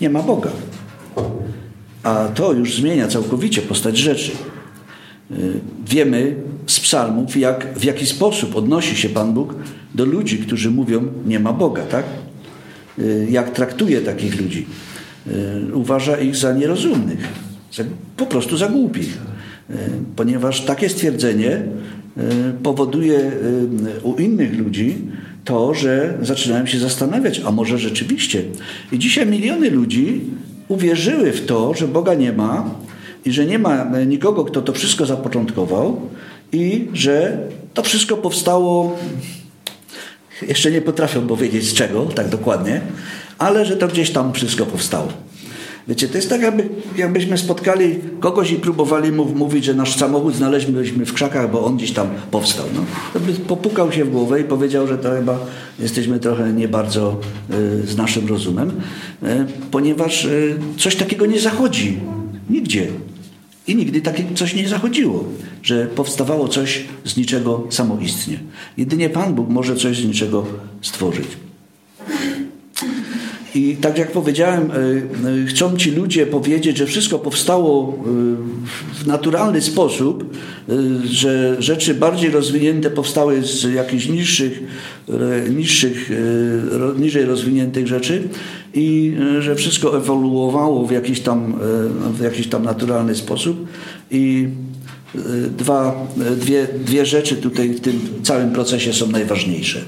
nie 0.00 0.10
ma 0.10 0.22
Boga. 0.22 0.50
A 2.02 2.28
to 2.34 2.52
już 2.52 2.76
zmienia 2.76 3.08
całkowicie 3.08 3.62
postać 3.62 3.98
rzeczy. 3.98 4.32
Y, 5.30 5.60
wiemy 5.86 6.36
z 6.66 6.80
psalmów, 6.80 7.36
jak, 7.36 7.78
w 7.78 7.84
jaki 7.84 8.06
sposób 8.06 8.56
odnosi 8.56 8.96
się 8.96 9.08
Pan 9.08 9.34
Bóg 9.34 9.54
do 9.94 10.04
ludzi, 10.04 10.38
którzy 10.38 10.70
mówią, 10.70 11.08
nie 11.26 11.40
ma 11.40 11.52
Boga, 11.52 11.82
tak? 11.82 12.04
Y, 12.98 13.26
jak 13.30 13.50
traktuje 13.50 14.00
takich 14.00 14.40
ludzi. 14.40 14.66
Y, 15.26 15.74
uważa 15.74 16.16
ich 16.16 16.36
za 16.36 16.52
nierozumnych, 16.52 17.28
po 18.16 18.26
prostu 18.26 18.56
za 18.56 18.68
głupich. 18.68 19.18
Ponieważ 20.16 20.60
takie 20.60 20.88
stwierdzenie 20.88 21.62
powoduje 22.62 23.32
u 24.02 24.14
innych 24.14 24.58
ludzi 24.58 24.96
to, 25.44 25.74
że 25.74 26.18
zaczynają 26.22 26.66
się 26.66 26.78
zastanawiać, 26.78 27.40
a 27.44 27.50
może 27.50 27.78
rzeczywiście. 27.78 28.42
I 28.92 28.98
dzisiaj 28.98 29.26
miliony 29.26 29.70
ludzi 29.70 30.20
uwierzyły 30.68 31.32
w 31.32 31.46
to, 31.46 31.74
że 31.74 31.88
Boga 31.88 32.14
nie 32.14 32.32
ma 32.32 32.70
i 33.24 33.32
że 33.32 33.46
nie 33.46 33.58
ma 33.58 33.86
nikogo, 34.06 34.44
kto 34.44 34.62
to 34.62 34.72
wszystko 34.72 35.06
zapoczątkował 35.06 36.00
i 36.52 36.88
że 36.92 37.38
to 37.74 37.82
wszystko 37.82 38.16
powstało, 38.16 38.98
jeszcze 40.48 40.70
nie 40.70 40.80
potrafią 40.80 41.26
powiedzieć 41.26 41.64
z 41.64 41.74
czego, 41.74 42.04
tak 42.04 42.28
dokładnie, 42.28 42.80
ale 43.38 43.64
że 43.64 43.76
to 43.76 43.88
gdzieś 43.88 44.10
tam 44.10 44.32
wszystko 44.32 44.66
powstało. 44.66 45.08
Wiecie, 45.88 46.08
to 46.08 46.16
jest 46.16 46.30
tak, 46.30 46.42
jakby, 46.42 46.68
jakbyśmy 46.96 47.38
spotkali 47.38 47.98
kogoś 48.20 48.52
i 48.52 48.56
próbowali 48.56 49.12
mu 49.12 49.24
mówić, 49.24 49.64
że 49.64 49.74
nasz 49.74 49.96
samochód 49.96 50.34
znaleźliśmy 50.34 51.06
w 51.06 51.12
krzakach, 51.12 51.50
bo 51.50 51.64
on 51.64 51.76
gdzieś 51.76 51.92
tam 51.92 52.08
powstał. 52.30 52.66
No, 52.74 52.80
to 53.12 53.20
by 53.20 53.32
popukał 53.32 53.92
się 53.92 54.04
w 54.04 54.10
głowę 54.10 54.40
i 54.40 54.44
powiedział, 54.44 54.86
że 54.86 54.98
to 54.98 55.10
chyba 55.10 55.38
jesteśmy 55.78 56.18
trochę 56.18 56.52
nie 56.52 56.68
bardzo 56.68 57.20
y, 57.50 57.86
z 57.86 57.96
naszym 57.96 58.28
rozumem, 58.28 58.70
y, 59.22 59.26
ponieważ 59.70 60.24
y, 60.24 60.56
coś 60.78 60.96
takiego 60.96 61.26
nie 61.26 61.40
zachodzi 61.40 61.98
nigdzie. 62.50 62.86
I 63.66 63.76
nigdy 63.76 64.00
takie 64.00 64.24
coś 64.34 64.54
nie 64.54 64.68
zachodziło, 64.68 65.24
że 65.62 65.86
powstawało 65.86 66.48
coś 66.48 66.84
z 67.04 67.16
niczego 67.16 67.66
samoistnie. 67.70 68.38
Jedynie 68.76 69.10
Pan 69.10 69.34
Bóg 69.34 69.48
może 69.48 69.76
coś 69.76 69.96
z 69.96 70.04
niczego 70.04 70.46
stworzyć. 70.82 71.47
I 73.58 73.76
tak 73.76 73.98
jak 73.98 74.12
powiedziałem, 74.12 74.70
e, 74.70 74.74
e, 74.74 75.46
chcą 75.46 75.76
ci 75.76 75.90
ludzie 75.90 76.26
powiedzieć, 76.26 76.76
że 76.76 76.86
wszystko 76.86 77.18
powstało 77.18 77.92
e, 77.92 79.04
w 79.04 79.06
naturalny 79.06 79.60
sposób, 79.60 80.36
że 81.04 81.56
rzeczy 81.58 81.94
bardziej 81.94 82.30
rozwinięte 82.30 82.90
powstały 82.90 83.42
z 83.42 83.74
jakichś 83.74 84.08
niższych, 84.08 84.62
niższych 85.50 86.10
niżej 86.98 87.24
rozwiniętych 87.24 87.86
rzeczy 87.86 88.28
i 88.74 89.16
że 89.38 89.54
wszystko 89.54 89.96
ewoluowało 89.96 90.86
w 90.86 90.90
jakiś 90.90 91.20
tam, 91.20 91.54
w 92.12 92.20
jakiś 92.22 92.46
tam 92.46 92.64
naturalny 92.64 93.14
sposób. 93.14 93.66
I 94.10 94.48
dwa, 95.58 96.06
dwie, 96.36 96.66
dwie 96.84 97.06
rzeczy 97.06 97.36
tutaj 97.36 97.68
w 97.68 97.80
tym 97.80 98.00
całym 98.22 98.50
procesie 98.50 98.92
są 98.92 99.10
najważniejsze, 99.10 99.80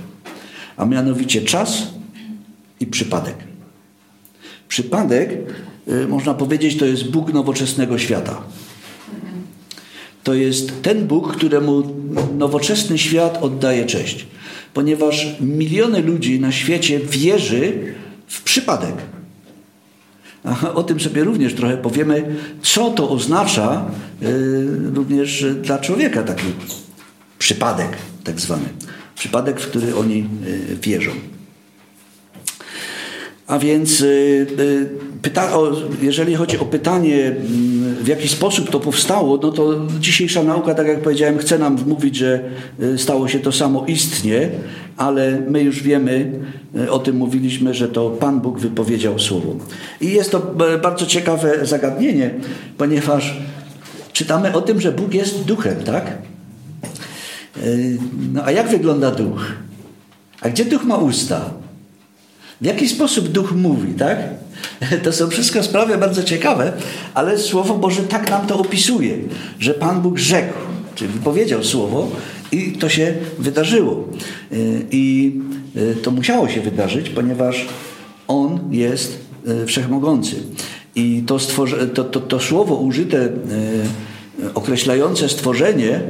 a 0.77 0.85
mianowicie 0.85 1.43
czas 1.43 1.87
i 2.81 2.87
przypadek. 2.87 3.50
Przypadek, 4.71 5.31
y, 5.89 6.09
można 6.09 6.35
powiedzieć, 6.35 6.77
to 6.77 6.87
jest 6.87 7.11
Bóg 7.11 7.33
nowoczesnego 7.33 7.99
świata. 7.99 8.43
To 10.25 10.35
jest 10.35 10.83
ten 10.83 11.07
Bóg, 11.07 11.37
któremu 11.37 11.83
nowoczesny 12.39 12.99
świat 12.99 13.39
oddaje 13.43 13.87
cześć. 13.87 14.27
Ponieważ 14.75 15.37
miliony 15.41 16.03
ludzi 16.03 16.41
na 16.41 16.53
świecie 16.53 17.01
wierzy 17.01 17.95
w 18.27 18.43
przypadek. 18.43 18.95
O 20.75 20.83
tym 20.83 21.01
sobie 21.01 21.25
również 21.25 21.55
trochę 21.55 21.77
powiemy, 21.77 22.37
co 22.63 22.91
to 22.91 23.11
oznacza 23.11 23.85
y, 24.23 24.67
również 24.95 25.45
dla 25.63 25.79
człowieka 25.79 26.23
taki 26.23 26.47
przypadek, 27.39 27.97
tak 28.25 28.41
zwany. 28.41 28.69
Przypadek, 29.15 29.61
w 29.61 29.67
który 29.67 29.97
oni 29.97 30.27
y, 30.47 30.77
wierzą. 30.83 31.11
A 33.51 33.59
więc 33.59 34.01
y, 34.01 34.47
y, 34.59 34.89
pyta, 35.23 35.53
jeżeli 36.03 36.35
chodzi 36.35 36.59
o 36.59 36.65
pytanie, 36.65 37.27
mm, 37.27 37.95
w 37.95 38.07
jaki 38.07 38.29
sposób 38.29 38.71
to 38.71 38.81
powstało, 38.81 39.39
no 39.43 39.53
to 39.53 39.87
dzisiejsza 40.01 40.43
nauka, 40.43 40.75
tak 40.75 40.87
jak 40.87 41.03
powiedziałem, 41.03 41.39
chce 41.39 41.59
nam 41.59 41.77
wmówić, 41.77 42.17
że 42.17 42.41
y, 42.83 42.99
stało 42.99 43.29
się 43.29 43.39
to 43.39 43.53
samo 43.53 43.85
istnie, 43.87 44.49
ale 44.97 45.41
my 45.49 45.63
już 45.63 45.83
wiemy, 45.83 46.33
o 46.91 46.99
tym 46.99 47.17
mówiliśmy, 47.17 47.75
że 47.75 47.89
to 47.89 48.11
Pan 48.11 48.41
Bóg 48.41 48.59
wypowiedział 48.59 49.19
słowo. 49.19 49.57
I 50.01 50.13
jest 50.13 50.31
to 50.31 50.55
bardzo 50.83 51.07
ciekawe 51.07 51.67
zagadnienie, 51.67 52.31
ponieważ 52.79 53.37
czytamy 54.13 54.53
o 54.55 54.61
tym, 54.61 54.81
że 54.81 54.93
Bóg 54.93 55.15
jest 55.15 55.45
duchem, 55.45 55.77
tak? 55.85 56.19
No 58.33 58.45
a 58.45 58.51
jak 58.51 58.69
wygląda 58.69 59.11
duch? 59.11 59.53
A 60.41 60.49
gdzie 60.49 60.65
duch 60.65 60.85
ma 60.85 60.97
usta? 60.97 61.51
W 62.61 62.65
jaki 62.65 62.89
sposób 62.89 63.29
duch 63.29 63.53
mówi, 63.53 63.95
tak? 63.95 64.19
To 65.05 65.13
są 65.13 65.31
wszystko 65.31 65.63
sprawy 65.63 65.99
bardzo 65.99 66.23
ciekawe, 66.23 66.73
ale 67.15 67.39
Słowo 67.39 67.75
Boże 67.75 68.03
tak 68.03 68.31
nam 68.31 68.47
to 68.47 68.59
opisuje, 68.59 69.19
że 69.59 69.75
Pan 69.75 70.03
Bóg 70.03 70.19
rzekł, 70.19 70.55
czyli 70.95 71.13
wypowiedział 71.13 71.65
Słowo 71.65 72.11
i 72.53 72.73
to 72.73 72.89
się 72.89 73.15
wydarzyło. 73.39 74.09
Y, 74.53 74.87
I 74.91 75.33
y, 75.77 75.97
to 76.03 76.11
musiało 76.11 76.49
się 76.49 76.61
wydarzyć, 76.61 77.11
ponieważ 77.11 77.67
On 78.29 78.61
jest 78.71 79.19
y, 79.63 79.67
wszechmogący. 79.67 80.37
I 80.95 81.23
to, 81.27 81.39
stworze, 81.39 81.87
to, 81.87 82.05
to, 82.05 82.21
to 82.21 82.41
słowo 82.41 82.75
użyte, 82.75 83.29
określające 84.55 85.29
stworzenie 85.29 86.01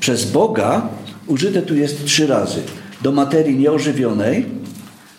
przez 0.00 0.30
Boga, 0.30 0.88
użyte 1.26 1.62
tu 1.62 1.76
jest 1.76 2.04
trzy 2.04 2.26
razy. 2.26 2.60
Do 3.02 3.12
materii 3.12 3.58
nieożywionej, 3.58 4.46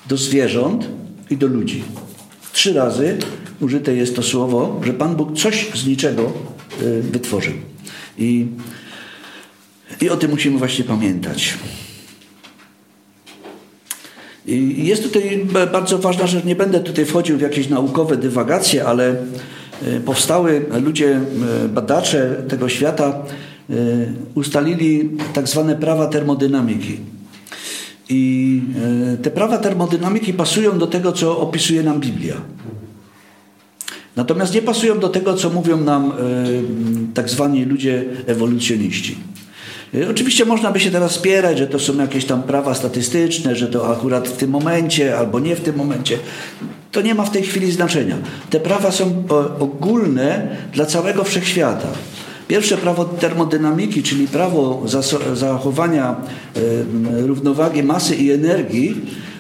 do 0.10 0.18
zwierząt 0.18 0.88
i 1.30 1.38
do 1.38 1.48
ludzi. 1.48 1.84
Trzy 2.54 2.74
razy 2.74 3.18
użyte 3.62 3.96
jest 3.96 4.16
to 4.16 4.24
słowo, 4.24 4.82
że 4.84 4.94
Pan 4.94 5.16
Bóg 5.16 5.38
coś 5.38 5.72
z 5.76 5.88
niczego 5.88 6.34
y, 6.82 7.02
wytworzył. 7.02 7.54
I, 8.18 8.48
i 10.02 10.10
o 10.10 10.18
tym 10.18 10.32
musimy 10.32 10.58
właśnie 10.58 10.84
pamiętać. 10.84 11.54
I 14.46 14.86
jest 14.86 15.04
tutaj 15.04 15.46
bardzo 15.72 15.98
ważna 15.98 16.28
rzecz, 16.28 16.46
nie 16.46 16.56
będę 16.56 16.80
tutaj 16.80 17.06
wchodził 17.06 17.38
w 17.38 17.42
jakieś 17.42 17.70
naukowe 17.70 18.18
dywagacje, 18.18 18.86
ale 18.86 19.16
y, 19.88 20.00
powstały 20.06 20.66
ludzie, 20.84 21.22
y, 21.66 21.70
badacze 21.70 22.44
tego 22.48 22.70
świata 22.70 23.22
ustalili 24.36 25.10
tak 25.34 25.48
zwane 25.48 25.76
prawa 25.76 26.08
termodynamiki. 26.08 26.98
I 28.10 28.62
e, 29.14 29.18
te 29.18 29.32
prawa 29.32 29.58
termodynamiki 29.58 30.34
pasują 30.34 30.80
do 30.80 30.88
tego, 30.88 31.12
co 31.12 31.40
opisuje 31.40 31.84
nam 31.84 32.00
Biblia. 32.00 32.36
Natomiast 34.16 34.54
nie 34.54 34.62
pasują 34.62 35.00
do 35.00 35.10
tego, 35.10 35.34
co 35.34 35.50
mówią 35.50 35.78
nam 35.78 36.12
e, 36.12 36.14
tak 37.14 37.30
zwani 37.30 37.66
ludzie 37.66 38.06
ewolucjoniści. 38.26 39.18
E, 39.94 40.10
oczywiście 40.10 40.46
można 40.46 40.72
by 40.72 40.80
się 40.80 40.92
teraz 40.92 41.12
spierać, 41.12 41.58
że 41.58 41.68
to 41.68 41.80
są 41.80 41.98
jakieś 41.98 42.26
tam 42.26 42.44
prawa 42.44 42.74
statystyczne, 42.74 43.56
że 43.56 43.68
to 43.68 43.98
akurat 43.98 44.28
w 44.28 44.38
tym 44.38 44.50
momencie 44.50 45.18
albo 45.18 45.40
nie 45.40 45.56
w 45.56 45.62
tym 45.62 45.76
momencie. 45.76 46.18
To 46.92 47.02
nie 47.02 47.16
ma 47.16 47.24
w 47.24 47.32
tej 47.32 47.44
chwili 47.44 47.72
znaczenia. 47.72 48.16
Te 48.50 48.60
prawa 48.60 48.92
są 48.92 49.24
ogólne 49.60 50.58
dla 50.74 50.86
całego 50.86 51.24
wszechświata. 51.24 51.88
Pierwsze 52.50 52.78
prawo 52.78 53.06
termodynamiki, 53.06 54.04
czyli 54.04 54.28
prawo 54.28 54.84
zachowania 55.34 56.16
e, 56.56 57.28
równowagi 57.28 57.84
masy 57.84 58.16
i 58.16 58.32
energii, 58.32 58.96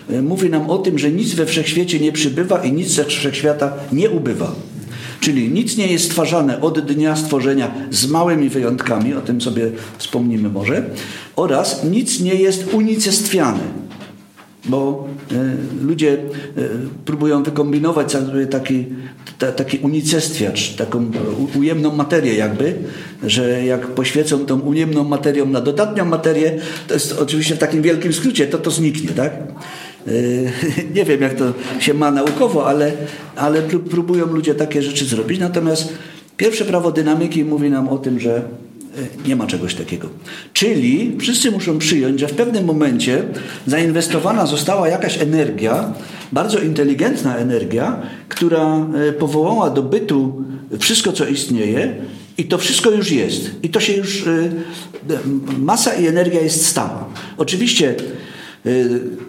e, 0.10 0.22
mówi 0.22 0.50
nam 0.50 0.70
o 0.70 0.78
tym, 0.78 1.00
że 1.00 1.12
nic 1.12 1.34
we 1.34 1.46
wszechświecie 1.46 2.00
nie 2.00 2.12
przybywa 2.12 2.64
i 2.64 2.72
nic 2.72 2.88
ze 2.90 3.06
wszechświata 3.06 3.74
nie 3.92 4.10
ubywa. 4.10 4.52
Czyli 5.20 5.50
nic 5.50 5.78
nie 5.78 5.88
jest 5.88 6.06
stwarzane 6.06 6.62
od 6.62 6.80
dnia 6.80 7.16
stworzenia 7.16 7.72
z 7.92 8.08
małymi 8.08 8.50
wyjątkami, 8.50 9.14
o 9.14 9.22
tym 9.22 9.42
sobie 9.42 9.72
wspomnimy 9.98 10.50
może, 10.50 10.84
oraz 11.36 11.84
nic 11.84 12.20
nie 12.20 12.36
jest 12.36 12.74
unicestwiane 12.74 13.89
bo 14.70 15.08
y, 15.32 15.86
ludzie 15.86 16.14
y, 16.14 16.70
próbują 17.06 17.44
wykombinować 17.44 18.12
sobie 18.12 18.48
taki, 18.48 18.86
ta, 19.38 19.52
taki 19.52 19.78
unicestwiacz, 19.78 20.76
taką 20.76 21.12
ujemną 21.60 21.96
materię 21.96 22.36
jakby, 22.36 22.76
że 23.24 23.66
jak 23.66 23.88
poświecą 23.88 24.46
tą 24.46 24.60
ujemną 24.60 25.04
materią 25.04 25.46
na 25.46 25.62
dodatnią 25.62 26.06
materię, 26.06 26.60
to 26.88 26.94
jest 26.94 27.20
oczywiście 27.20 27.56
w 27.56 27.60
takim 27.60 27.82
wielkim 27.82 28.14
skrócie, 28.14 28.48
to 28.48 28.58
to 28.58 28.72
zniknie, 28.72 29.10
tak? 29.10 29.34
Y, 30.08 30.52
nie 30.96 31.06
wiem, 31.06 31.22
jak 31.22 31.34
to 31.34 31.54
się 31.80 31.94
ma 31.94 32.12
naukowo, 32.12 32.68
ale, 32.68 32.92
ale 33.36 33.62
próbują 33.62 34.26
ludzie 34.26 34.56
takie 34.56 34.82
rzeczy 34.82 35.06
zrobić. 35.06 35.40
Natomiast 35.40 35.94
pierwsze 36.38 36.66
prawo 36.66 36.92
dynamiki 36.92 37.46
mówi 37.46 37.70
nam 37.70 37.88
o 37.88 37.98
tym, 37.98 38.20
że 38.20 38.42
E, 38.42 38.69
nie 39.28 39.36
ma 39.36 39.48
czegoś 39.48 39.76
takiego. 39.76 40.10
Czyli 40.54 41.18
wszyscy 41.20 41.52
muszą 41.52 41.78
przyjąć, 41.78 42.20
że 42.20 42.28
w 42.28 42.34
pewnym 42.34 42.66
momencie 42.66 43.24
zainwestowana 43.68 44.46
została 44.46 44.88
jakaś 44.88 45.22
energia, 45.22 45.94
bardzo 46.32 46.60
inteligentna 46.60 47.38
energia, 47.38 48.02
która 48.30 48.88
e, 49.10 49.14
powołała 49.14 49.70
do 49.70 49.84
bytu 49.84 50.44
wszystko, 50.80 51.12
co 51.12 51.26
istnieje, 51.26 51.96
i 52.38 52.46
to 52.46 52.58
wszystko 52.58 52.92
już 52.92 53.12
jest. 53.12 53.52
I 53.64 53.70
to 53.70 53.80
się 53.80 53.94
już. 53.94 54.28
E, 54.28 54.50
masa 55.60 55.94
i 55.94 56.08
energia 56.08 56.42
jest 56.42 56.66
stała. 56.66 57.10
Oczywiście 57.38 57.96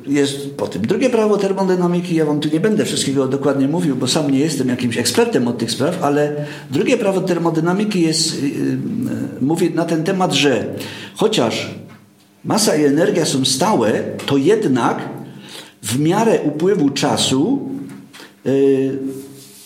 jest 0.06 0.54
po 0.56 0.68
tym. 0.68 0.82
Drugie 0.82 1.10
prawo 1.10 1.36
termodynamiki, 1.36 2.14
ja 2.14 2.24
wam 2.24 2.40
tu 2.40 2.48
nie 2.48 2.60
będę 2.60 2.84
wszystkiego 2.84 3.28
dokładnie 3.28 3.68
mówił, 3.68 3.96
bo 3.96 4.08
sam 4.08 4.30
nie 4.30 4.38
jestem 4.38 4.68
jakimś 4.68 4.96
ekspertem 4.96 5.48
od 5.48 5.58
tych 5.58 5.70
spraw, 5.70 6.02
ale 6.02 6.46
drugie 6.70 6.96
prawo 6.96 7.20
termodynamiki 7.20 8.00
jest, 8.00 8.34
y, 8.34 8.46
y, 8.46 8.78
mówi 9.40 9.74
na 9.74 9.84
ten 9.84 10.04
temat, 10.04 10.32
że 10.32 10.64
chociaż 11.14 11.74
masa 12.44 12.76
i 12.76 12.84
energia 12.84 13.24
są 13.24 13.44
stałe, 13.44 13.92
to 14.26 14.36
jednak 14.36 15.08
w 15.82 16.00
miarę 16.00 16.40
upływu 16.44 16.90
czasu 16.90 17.70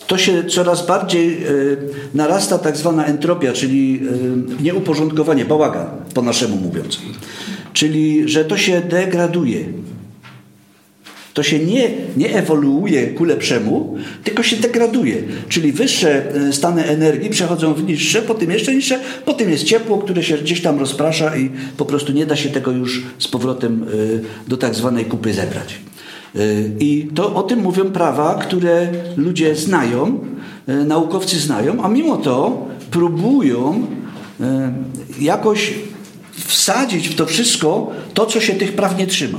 to 0.06 0.18
się 0.18 0.44
coraz 0.44 0.86
bardziej 0.86 1.40
narasta 2.14 2.58
tak 2.58 2.76
zwana 2.76 3.06
entropia, 3.06 3.52
czyli 3.52 4.00
nieuporządkowanie, 4.60 5.44
bałagan 5.44 5.86
po 6.14 6.22
naszemu 6.22 6.56
mówiąc. 6.56 6.98
Czyli, 7.74 8.28
że 8.28 8.44
to 8.44 8.56
się 8.56 8.80
degraduje. 8.80 9.64
To 11.34 11.42
się 11.42 11.58
nie, 11.58 11.90
nie 12.16 12.34
ewoluuje 12.34 13.06
ku 13.06 13.24
lepszemu, 13.24 13.96
tylko 14.24 14.42
się 14.42 14.56
degraduje. 14.56 15.22
Czyli 15.48 15.72
wyższe 15.72 16.34
e, 16.34 16.52
stany 16.52 16.84
energii 16.84 17.30
przechodzą 17.30 17.74
w 17.74 17.84
niższe, 17.84 18.22
potem 18.22 18.50
jeszcze 18.50 18.74
niższe, 18.74 19.00
potem 19.24 19.50
jest 19.50 19.64
ciepło, 19.64 19.98
które 19.98 20.22
się 20.22 20.38
gdzieś 20.38 20.62
tam 20.62 20.78
rozprasza 20.78 21.36
i 21.36 21.50
po 21.76 21.84
prostu 21.84 22.12
nie 22.12 22.26
da 22.26 22.36
się 22.36 22.50
tego 22.50 22.70
już 22.70 23.02
z 23.18 23.28
powrotem 23.28 23.82
e, 23.82 24.48
do 24.48 24.56
tak 24.56 24.74
zwanej 24.74 25.04
kupy 25.04 25.32
zebrać. 25.32 25.74
E, 26.34 26.38
I 26.80 27.08
to 27.14 27.34
o 27.34 27.42
tym 27.42 27.58
mówią 27.58 27.84
prawa, 27.84 28.34
które 28.34 28.88
ludzie 29.16 29.56
znają, 29.56 30.18
naukowcy 30.66 31.40
znają, 31.40 31.82
a 31.82 31.88
mimo 31.88 32.16
to 32.16 32.66
próbują 32.90 33.86
jakoś 35.20 35.74
wsadzić 36.36 37.08
w 37.08 37.14
to 37.14 37.26
wszystko 37.26 37.90
to, 38.14 38.26
co 38.26 38.40
się 38.40 38.54
tych 38.54 38.72
praw 38.72 38.98
nie 38.98 39.06
trzyma. 39.06 39.38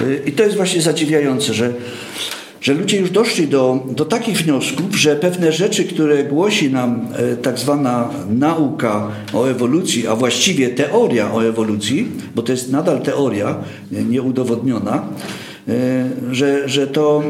Y, 0.00 0.22
I 0.26 0.32
to 0.32 0.42
jest 0.42 0.56
właśnie 0.56 0.82
zadziwiające, 0.82 1.54
że, 1.54 1.72
że 2.60 2.74
ludzie 2.74 2.98
już 2.98 3.10
doszli 3.10 3.48
do, 3.48 3.86
do 3.90 4.04
takich 4.04 4.36
wniosków, 4.36 4.96
że 4.96 5.16
pewne 5.16 5.52
rzeczy, 5.52 5.84
które 5.84 6.24
głosi 6.24 6.70
nam 6.70 7.08
e, 7.16 7.36
tak 7.36 7.58
zwana 7.58 8.10
nauka 8.30 9.10
o 9.32 9.46
ewolucji, 9.50 10.06
a 10.06 10.16
właściwie 10.16 10.68
teoria 10.68 11.34
o 11.34 11.44
ewolucji, 11.44 12.08
bo 12.34 12.42
to 12.42 12.52
jest 12.52 12.70
nadal 12.70 13.02
teoria 13.02 13.56
nieudowodniona, 13.90 15.02
E, 15.02 15.51
że, 16.30 16.68
że 16.68 16.86
to 16.86 17.22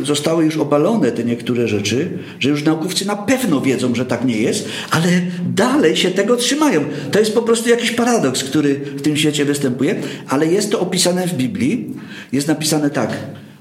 e, 0.00 0.04
zostały 0.04 0.44
już 0.44 0.56
obalone 0.56 1.12
te 1.12 1.24
niektóre 1.24 1.68
rzeczy, 1.68 2.08
że 2.40 2.50
już 2.50 2.64
naukowcy 2.64 3.06
na 3.06 3.16
pewno 3.16 3.60
wiedzą, 3.60 3.94
że 3.94 4.06
tak 4.06 4.24
nie 4.24 4.36
jest, 4.36 4.68
ale 4.90 5.08
dalej 5.54 5.96
się 5.96 6.10
tego 6.10 6.36
trzymają. 6.36 6.84
To 7.10 7.18
jest 7.18 7.34
po 7.34 7.42
prostu 7.42 7.70
jakiś 7.70 7.90
paradoks, 7.90 8.44
który 8.44 8.74
w 8.74 9.02
tym 9.02 9.16
świecie 9.16 9.44
występuje, 9.44 9.94
ale 10.28 10.46
jest 10.46 10.70
to 10.70 10.80
opisane 10.80 11.26
w 11.26 11.34
Biblii. 11.34 11.86
Jest 12.32 12.48
napisane 12.48 12.90
tak. 12.90 13.10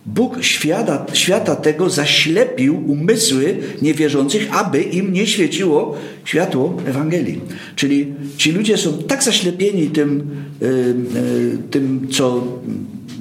Bóg 0.06 0.44
świata, 0.44 1.06
świata 1.14 1.56
tego 1.56 1.90
zaślepił 1.90 2.92
umysły 2.92 3.58
niewierzących, 3.82 4.48
aby 4.52 4.82
im 4.82 5.14
nie 5.14 5.28
świeciło 5.28 5.98
światło 6.26 6.78
Ewangelii. 6.86 7.42
Czyli 7.76 8.14
ci 8.38 8.52
ludzie 8.52 8.78
są 8.78 9.04
tak 9.04 9.24
zaślepieni 9.24 9.88
tym, 9.88 10.30
tym 11.72 12.08
co 12.12 12.44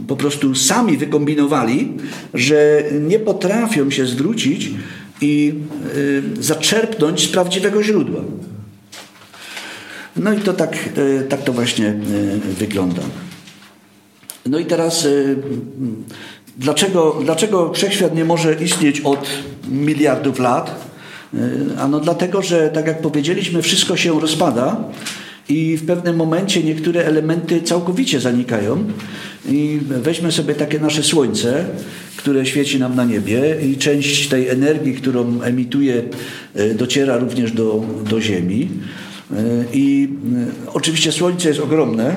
po 0.08 0.16
prostu 0.16 0.54
sami 0.54 0.96
wykombinowali, 0.96 1.92
że 2.34 2.82
nie 3.00 3.18
potrafią 3.18 3.90
się 3.90 4.06
zwrócić 4.06 4.70
i 5.20 5.54
y, 5.96 6.22
zaczerpnąć 6.40 7.24
z 7.24 7.28
prawdziwego 7.28 7.82
źródła. 7.82 8.20
No 10.16 10.32
i 10.32 10.38
to 10.38 10.52
tak, 10.52 10.78
y, 10.98 11.26
tak 11.28 11.42
to 11.42 11.52
właśnie 11.52 11.86
y, 11.86 12.54
wygląda. 12.58 13.02
No 14.46 14.58
i 14.58 14.64
teraz 14.64 15.06
dlaczego, 16.58 17.18
dlaczego 17.24 17.72
wszechświat 17.72 18.14
nie 18.14 18.24
może 18.24 18.54
istnieć 18.54 19.00
od 19.00 19.28
miliardów 19.68 20.38
lat? 20.38 20.86
Ano 21.78 22.00
dlatego, 22.00 22.42
że 22.42 22.70
tak 22.70 22.86
jak 22.86 23.02
powiedzieliśmy, 23.02 23.62
wszystko 23.62 23.96
się 23.96 24.20
rozpada 24.20 24.76
i 25.48 25.76
w 25.76 25.86
pewnym 25.86 26.16
momencie 26.16 26.62
niektóre 26.62 27.04
elementy 27.04 27.62
całkowicie 27.62 28.20
zanikają. 28.20 28.84
I 29.48 29.78
weźmy 29.88 30.32
sobie 30.32 30.54
takie 30.54 30.80
nasze 30.80 31.02
słońce, 31.02 31.64
które 32.16 32.46
świeci 32.46 32.78
nam 32.78 32.94
na 32.96 33.04
niebie, 33.04 33.56
i 33.62 33.76
część 33.76 34.28
tej 34.28 34.48
energii, 34.48 34.94
którą 34.94 35.42
emituje, 35.42 36.02
e, 36.54 36.74
dociera 36.74 37.16
również 37.16 37.52
do, 37.52 37.84
do 38.10 38.20
Ziemi. 38.20 38.68
E, 39.32 39.36
I 39.72 40.08
e, 40.68 40.72
oczywiście 40.72 41.12
słońce 41.12 41.48
jest 41.48 41.60
ogromne, 41.60 42.16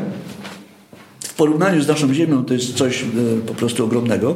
porównaniu 1.39 1.81
z 1.81 1.87
naszą 1.87 2.13
Ziemią 2.13 2.45
to 2.45 2.53
jest 2.53 2.73
coś 2.73 3.03
e, 3.03 3.05
po 3.47 3.53
prostu 3.53 3.85
ogromnego, 3.85 4.35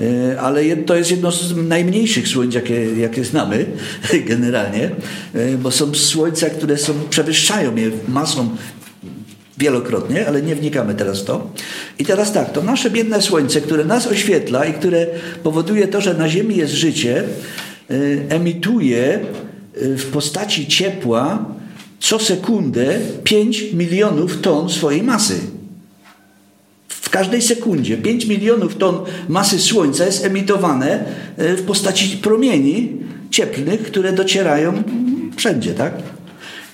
e, 0.00 0.40
ale 0.40 0.76
to 0.76 0.96
jest 0.96 1.10
jedno 1.10 1.32
z 1.32 1.56
najmniejszych 1.56 2.28
słońc, 2.28 2.54
jakie, 2.54 3.00
jakie 3.00 3.24
znamy 3.24 3.66
generalnie, 4.32 4.90
e, 5.34 5.58
bo 5.58 5.70
są 5.70 5.94
słońca, 5.94 6.50
które 6.50 6.78
są, 6.78 6.92
przewyższają 7.10 7.76
je 7.76 7.90
masą 8.08 8.48
wielokrotnie, 9.58 10.28
ale 10.28 10.42
nie 10.42 10.56
wnikamy 10.56 10.94
teraz 10.94 11.20
w 11.20 11.24
to. 11.24 11.50
I 11.98 12.04
teraz 12.04 12.32
tak, 12.32 12.52
to 12.52 12.62
nasze 12.62 12.90
biedne 12.90 13.22
słońce, 13.22 13.60
które 13.60 13.84
nas 13.84 14.06
oświetla 14.06 14.64
i 14.64 14.72
które 14.72 15.06
powoduje 15.42 15.88
to, 15.88 16.00
że 16.00 16.14
na 16.14 16.28
Ziemi 16.28 16.56
jest 16.56 16.72
życie, 16.72 17.24
emituje 18.28 19.20
w 19.74 20.04
postaci 20.12 20.66
ciepła 20.66 21.44
co 22.00 22.18
sekundę 22.18 22.98
5 23.24 23.72
milionów 23.72 24.40
ton 24.40 24.68
swojej 24.68 25.02
masy 25.02 25.55
w 27.06 27.10
każdej 27.10 27.42
sekundzie 27.42 27.96
5 27.96 28.26
milionów 28.26 28.76
ton 28.76 28.98
masy 29.28 29.58
Słońca 29.58 30.06
jest 30.06 30.24
emitowane 30.24 31.04
e, 31.36 31.56
w 31.56 31.62
postaci 31.62 32.16
promieni 32.16 32.92
cieplnych, 33.30 33.82
które 33.82 34.12
docierają 34.12 34.82
wszędzie, 35.36 35.74
tak? 35.74 35.92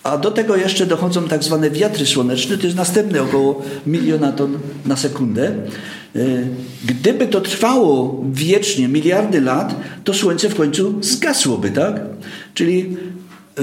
A 0.02 0.18
do 0.18 0.30
tego 0.30 0.56
jeszcze 0.56 0.86
dochodzą 0.86 1.28
tak 1.28 1.44
zwane 1.44 1.70
wiatry 1.70 2.06
słoneczne, 2.06 2.58
to 2.58 2.66
jest 2.66 2.76
następne 2.76 3.22
około 3.22 3.62
miliona 3.86 4.32
ton 4.32 4.58
na 4.86 4.96
sekundę. 4.96 5.46
E, 5.46 6.20
gdyby 6.84 7.26
to 7.26 7.40
trwało 7.40 8.24
wiecznie, 8.32 8.88
miliardy 8.88 9.40
lat, 9.40 9.74
to 10.04 10.14
Słońce 10.14 10.48
w 10.48 10.54
końcu 10.54 10.94
zgasłoby, 11.00 11.70
tak? 11.70 12.00
Czyli 12.54 12.96
y, 13.60 13.62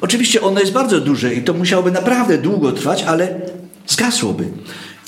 oczywiście 0.00 0.40
ono 0.40 0.60
jest 0.60 0.72
bardzo 0.72 1.00
duże 1.00 1.34
i 1.34 1.42
to 1.42 1.54
musiałoby 1.54 1.90
naprawdę 1.90 2.38
długo 2.38 2.72
trwać, 2.72 3.02
ale 3.02 3.40
zgasłoby. 3.86 4.44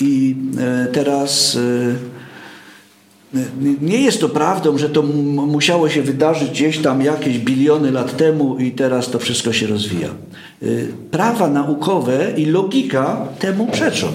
I 0.01 0.35
e, 0.59 0.87
teraz 0.87 1.57
e, 1.57 3.39
nie 3.81 4.01
jest 4.01 4.21
to 4.21 4.29
prawdą, 4.29 4.77
że 4.77 4.89
to 4.89 5.03
musiało 5.47 5.89
się 5.89 6.01
wydarzyć 6.01 6.49
gdzieś 6.49 6.77
tam 6.77 7.01
jakieś 7.01 7.39
biliony 7.39 7.91
lat 7.91 8.17
temu 8.17 8.57
i 8.57 8.71
teraz 8.71 9.09
to 9.09 9.19
wszystko 9.19 9.53
się 9.53 9.67
rozwija. 9.67 10.07
E, 10.07 10.65
prawa 11.11 11.49
naukowe 11.49 12.31
i 12.37 12.45
logika 12.45 13.27
temu 13.39 13.67
przeczą. 13.67 14.07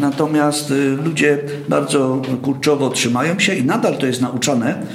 Natomiast 0.00 0.72
ludzie 1.04 1.38
bardzo 1.68 2.22
kurczowo 2.42 2.90
trzymają 2.90 3.38
się 3.38 3.54
i 3.54 3.64
nadal 3.64 3.98
to 3.98 4.06
jest 4.06 4.20
nauczane 4.20 4.86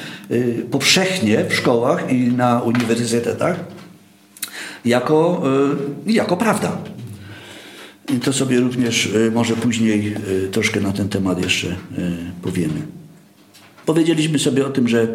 powszechnie 0.71 1.45
w 1.49 1.53
szkołach 1.53 2.11
i 2.11 2.27
na 2.27 2.61
uniwersytetach 2.61 3.59
jako, 4.85 5.41
jako 6.05 6.37
prawda. 6.37 6.77
I 8.15 8.19
to 8.19 8.33
sobie 8.33 8.59
również 8.59 9.05
y, 9.05 9.31
może 9.31 9.55
później 9.55 10.13
y, 10.45 10.47
troszkę 10.51 10.81
na 10.81 10.91
ten 10.91 11.09
temat 11.09 11.43
jeszcze 11.43 11.67
y, 11.67 11.75
powiemy. 12.41 12.81
Powiedzieliśmy 13.85 14.39
sobie 14.39 14.65
o 14.65 14.69
tym, 14.69 14.87
że 14.87 15.07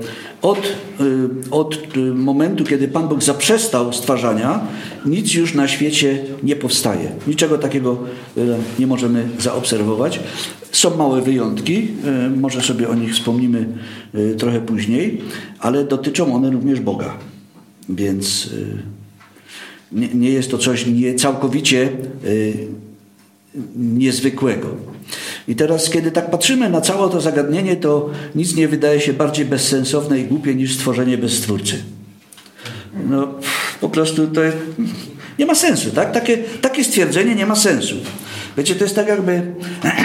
od, 0.43 0.73
od 1.51 1.79
momentu, 2.15 2.65
kiedy 2.65 2.89
Pan 2.89 3.09
Bóg 3.09 3.23
zaprzestał 3.23 3.93
stwarzania, 3.93 4.61
nic 5.07 5.35
już 5.35 5.55
na 5.55 5.69
świecie 5.69 6.25
nie 6.43 6.57
powstaje. 6.57 7.13
Niczego 7.27 7.59
takiego 7.59 7.99
nie 8.79 8.87
możemy 8.87 9.29
zaobserwować. 9.39 10.21
Są 10.73 10.97
małe 10.97 11.23
wyjątki, 11.23 11.89
może 12.37 12.63
sobie 12.63 12.89
o 12.89 12.95
nich 12.95 13.15
wspomnimy 13.15 13.67
trochę 14.39 14.61
później, 14.61 15.21
ale 15.59 15.85
dotyczą 15.85 16.35
one 16.35 16.51
również 16.51 16.81
Boga. 16.81 17.15
Więc 17.89 18.51
nie, 19.95 20.09
nie 20.09 20.31
jest 20.31 20.51
to 20.51 20.59
coś 20.59 20.87
nie 20.87 21.15
całkowicie 21.15 21.89
niezwykłego. 23.77 24.69
I 25.49 25.57
teraz, 25.57 25.91
kiedy 25.91 26.11
tak 26.11 26.31
patrzymy 26.31 26.71
na 26.71 26.81
całe 26.81 27.11
to 27.11 27.21
zagadnienie, 27.21 27.77
to 27.77 28.11
nic 28.35 28.57
nie 28.57 28.69
wydaje 28.69 29.01
się 29.01 29.13
bardziej 29.13 29.45
bezsensowne 29.45 30.21
i 30.21 30.25
głupie 30.25 30.55
niż 30.55 30.75
stworzenie 30.75 31.19
bez 31.19 31.33
stwórcy. 31.33 31.83
No, 33.11 33.35
po 33.81 33.89
prostu 33.89 34.27
to 34.27 34.43
jest, 34.43 34.57
nie 35.39 35.47
ma 35.47 35.55
sensu, 35.55 35.91
tak? 35.91 36.13
Takie, 36.13 36.39
takie 36.39 36.85
stwierdzenie 36.85 37.35
nie 37.35 37.47
ma 37.47 37.57
sensu. 37.57 37.95
Wiecie, 38.57 38.75
to 38.75 38.85
jest 38.85 38.97
tak 38.97 39.09
jakby, 39.09 39.43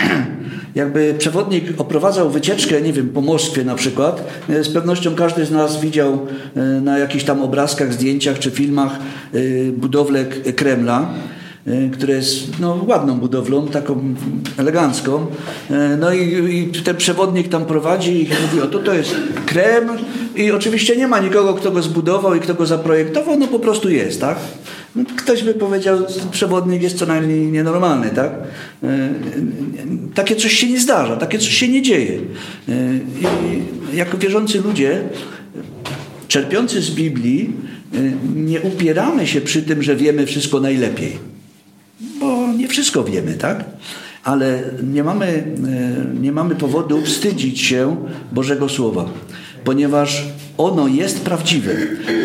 jakby 0.75 1.15
przewodnik 1.17 1.81
oprowadzał 1.81 2.29
wycieczkę, 2.29 2.81
nie 2.81 2.93
wiem, 2.93 3.09
po 3.09 3.21
Moskwie 3.21 3.63
na 3.63 3.75
przykład. 3.75 4.23
Z 4.49 4.69
pewnością 4.69 5.15
każdy 5.15 5.45
z 5.45 5.51
nas 5.51 5.81
widział 5.81 6.27
e, 6.55 6.61
na 6.61 6.97
jakichś 6.97 7.23
tam 7.23 7.41
obrazkach, 7.41 7.93
zdjęciach 7.93 8.39
czy 8.39 8.51
filmach 8.51 8.99
e, 9.33 9.39
budowlę 9.71 10.25
Kremla. 10.55 11.13
E, 11.67 11.89
które 11.89 12.13
jest 12.13 12.59
no, 12.59 12.85
ładną 12.87 13.19
budowlą, 13.19 13.67
taką 13.67 14.15
elegancką. 14.57 15.25
E, 15.71 15.97
no 15.99 16.13
i, 16.13 16.53
i, 16.55 16.81
ten 16.83 16.95
przewodnik 16.95 17.47
tam 17.47 17.65
prowadzi 17.65 18.23
i 18.23 18.29
mówi, 18.41 18.61
o 18.61 18.67
to 18.67 18.79
to 18.79 18.93
jest 18.93 19.15
krem 19.45 19.89
i 20.35 20.51
oczywiście 20.51 20.97
nie 20.97 21.07
ma 21.07 21.19
nikogo, 21.19 21.53
kto 21.53 21.71
go 21.71 21.81
zbudował 21.81 22.35
i 22.35 22.39
kto 22.39 22.53
go 22.53 22.65
zaprojektował, 22.65 23.39
no 23.39 23.47
po 23.47 23.59
prostu 23.59 23.89
jest, 23.89 24.21
tak? 24.21 24.37
Ktoś 25.17 25.43
by 25.43 25.53
powiedział, 25.53 25.97
przewodnik 26.31 26.81
jest 26.81 26.97
co 26.97 27.05
najmniej 27.05 27.41
nienormalny, 27.41 28.09
tak? 28.09 28.31
E, 28.83 29.09
takie 30.15 30.35
coś 30.35 30.53
się 30.53 30.69
nie 30.69 30.79
zdarza, 30.79 31.15
takie 31.15 31.39
coś 31.39 31.57
się 31.57 31.67
nie 31.67 31.81
dzieje. 31.81 32.19
I 33.91 33.97
jako 33.97 34.17
wierzący 34.17 34.61
ludzie, 34.61 35.01
czerpiący 36.27 36.81
z 36.81 36.91
Biblii, 36.91 37.53
nie 38.35 38.61
upieramy 38.61 39.27
się 39.27 39.41
przy 39.41 39.61
tym, 39.61 39.83
że 39.83 39.95
wiemy 39.95 40.25
wszystko 40.25 40.59
najlepiej 40.59 41.29
bo 42.19 42.53
nie 42.53 42.67
wszystko 42.67 43.03
wiemy, 43.03 43.33
tak? 43.33 43.65
Ale 44.23 44.63
nie 44.83 45.03
mamy, 45.03 45.25
e, 45.25 46.21
nie 46.21 46.31
mamy 46.31 46.55
powodu 46.55 47.01
wstydzić 47.01 47.61
się 47.61 48.05
Bożego 48.31 48.69
Słowa, 48.69 49.09
ponieważ 49.63 50.23
ono 50.59 50.87
jest 50.87 51.21
prawdziwe 51.21 51.75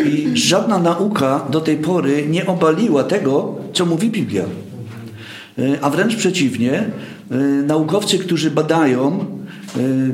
i 0.05 0.37
żadna 0.37 0.79
nauka 0.79 1.47
do 1.49 1.61
tej 1.61 1.77
pory 1.77 2.25
nie 2.29 2.45
obaliła 2.45 3.03
tego, 3.03 3.55
co 3.73 3.85
mówi 3.85 4.09
Biblia. 4.09 4.43
E, 4.43 5.77
a 5.81 5.89
wręcz 5.89 6.15
przeciwnie, 6.15 6.83
e, 7.31 7.37
naukowcy, 7.67 8.19
którzy 8.19 8.51
badają, 8.51 9.25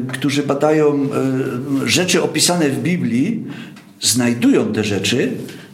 którzy 0.08 0.44
badają 0.44 1.10
rzeczy 1.86 2.24
opisane 2.24 2.70
w 2.70 2.84
Biblii, 2.84 3.44
znajdują 4.02 4.74
te 4.74 4.84
rzeczy 4.84 5.32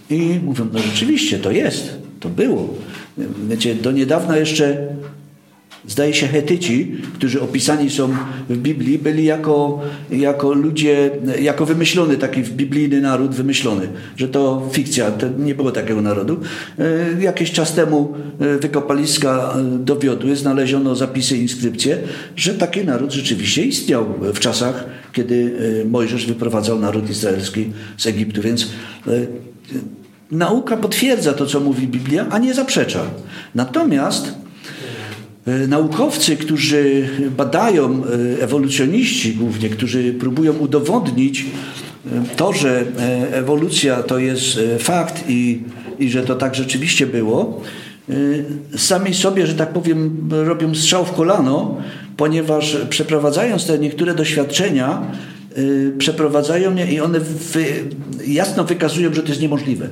i 0.10 0.40
mówią, 0.44 0.68
no 0.74 0.80
rzeczywiście 0.80 1.40
to 1.40 1.52
jest, 1.52 1.90
to 2.20 2.30
było. 2.30 2.74
Wiecie, 3.50 3.76
do 3.76 3.92
niedawna 3.92 4.38
jeszcze 4.38 4.88
Zdaje 5.88 6.14
się, 6.14 6.28
Hetyci, 6.28 6.92
którzy 7.14 7.42
opisani 7.42 7.90
są 7.90 8.10
w 8.50 8.58
Biblii, 8.58 9.00
byli 9.00 9.26
jako, 9.26 9.82
jako 10.12 10.54
ludzie, 10.54 11.12
jako 11.42 11.66
wymyślony 11.66 12.18
taki 12.18 12.42
biblijny 12.44 13.02
naród, 13.02 13.36
wymyślony, 13.36 13.88
że 14.18 14.28
to 14.28 14.70
fikcja, 14.72 15.12
to 15.12 15.28
nie 15.38 15.56
było 15.56 15.72
takiego 15.72 16.02
narodu. 16.02 16.40
E, 16.80 17.24
jakiś 17.24 17.52
czas 17.52 17.74
temu 17.74 18.14
e, 18.40 18.58
wykopaliska 18.58 19.54
e, 19.56 19.78
dowiodły, 19.78 20.36
znaleziono 20.36 20.96
zapisy, 20.96 21.38
inskrypcje, 21.38 21.98
że 22.36 22.54
taki 22.54 22.86
naród 22.86 23.12
rzeczywiście 23.12 23.64
istniał 23.64 24.06
w 24.34 24.40
czasach, 24.40 24.86
kiedy 25.14 25.58
Mojżesz 25.90 26.26
wyprowadzał 26.26 26.80
naród 26.80 27.10
izraelski 27.10 27.72
z 27.98 28.08
Egiptu. 28.08 28.42
Więc 28.42 28.68
Nauka 30.32 30.78
potwierdza 30.78 31.34
to, 31.34 31.46
co 31.46 31.60
mówi 31.60 31.88
Biblia, 31.88 32.26
a 32.30 32.38
nie 32.40 32.54
zaprzecza. 32.54 33.02
Natomiast 33.56 34.28
e, 34.28 34.47
naukowcy, 35.68 36.38
którzy 36.38 37.10
badają, 37.38 38.04
e, 38.04 38.44
ewolucjoniści 38.44 39.34
głównie, 39.34 39.70
którzy 39.70 40.14
próbują 40.14 40.54
udowodnić 40.54 41.46
e, 41.46 42.36
to, 42.36 42.54
że 42.54 42.86
ewolucja 43.32 44.04
to 44.04 44.20
jest 44.20 44.60
fakt 44.80 45.24
i, 45.28 45.60
i 46.00 46.10
że 46.10 46.24
to 46.24 46.36
tak 46.36 46.56
rzeczywiście 46.56 47.08
było, 47.08 47.62
sami 48.78 49.14
sobie, 49.14 49.48
że 49.48 49.56
tak 49.56 49.74
powiem, 49.74 50.30
robią 50.32 50.76
strzał 50.76 51.06
w 51.06 51.12
kolano, 51.12 51.78
ponieważ 52.18 52.78
przeprowadzając 52.90 53.66
te 53.66 53.80
niektóre 53.80 54.16
doświadczenia, 54.16 55.12
przeprowadzają 55.98 56.76
je 56.76 56.86
i 56.86 57.00
one 57.00 57.20
wy, 57.20 57.66
jasno 58.28 58.64
wykazują, 58.64 59.14
że 59.14 59.24
to 59.24 59.30
jest 59.30 59.42
niemożliwe. 59.42 59.90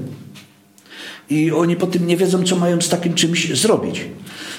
I 1.30 1.52
oni 1.52 1.76
po 1.76 1.88
tym 1.88 2.08
nie 2.08 2.18
wiedzą, 2.18 2.44
co 2.44 2.56
mają 2.56 2.82
z 2.82 2.90
takim 2.90 3.14
czymś 3.14 3.60
zrobić. 3.62 4.06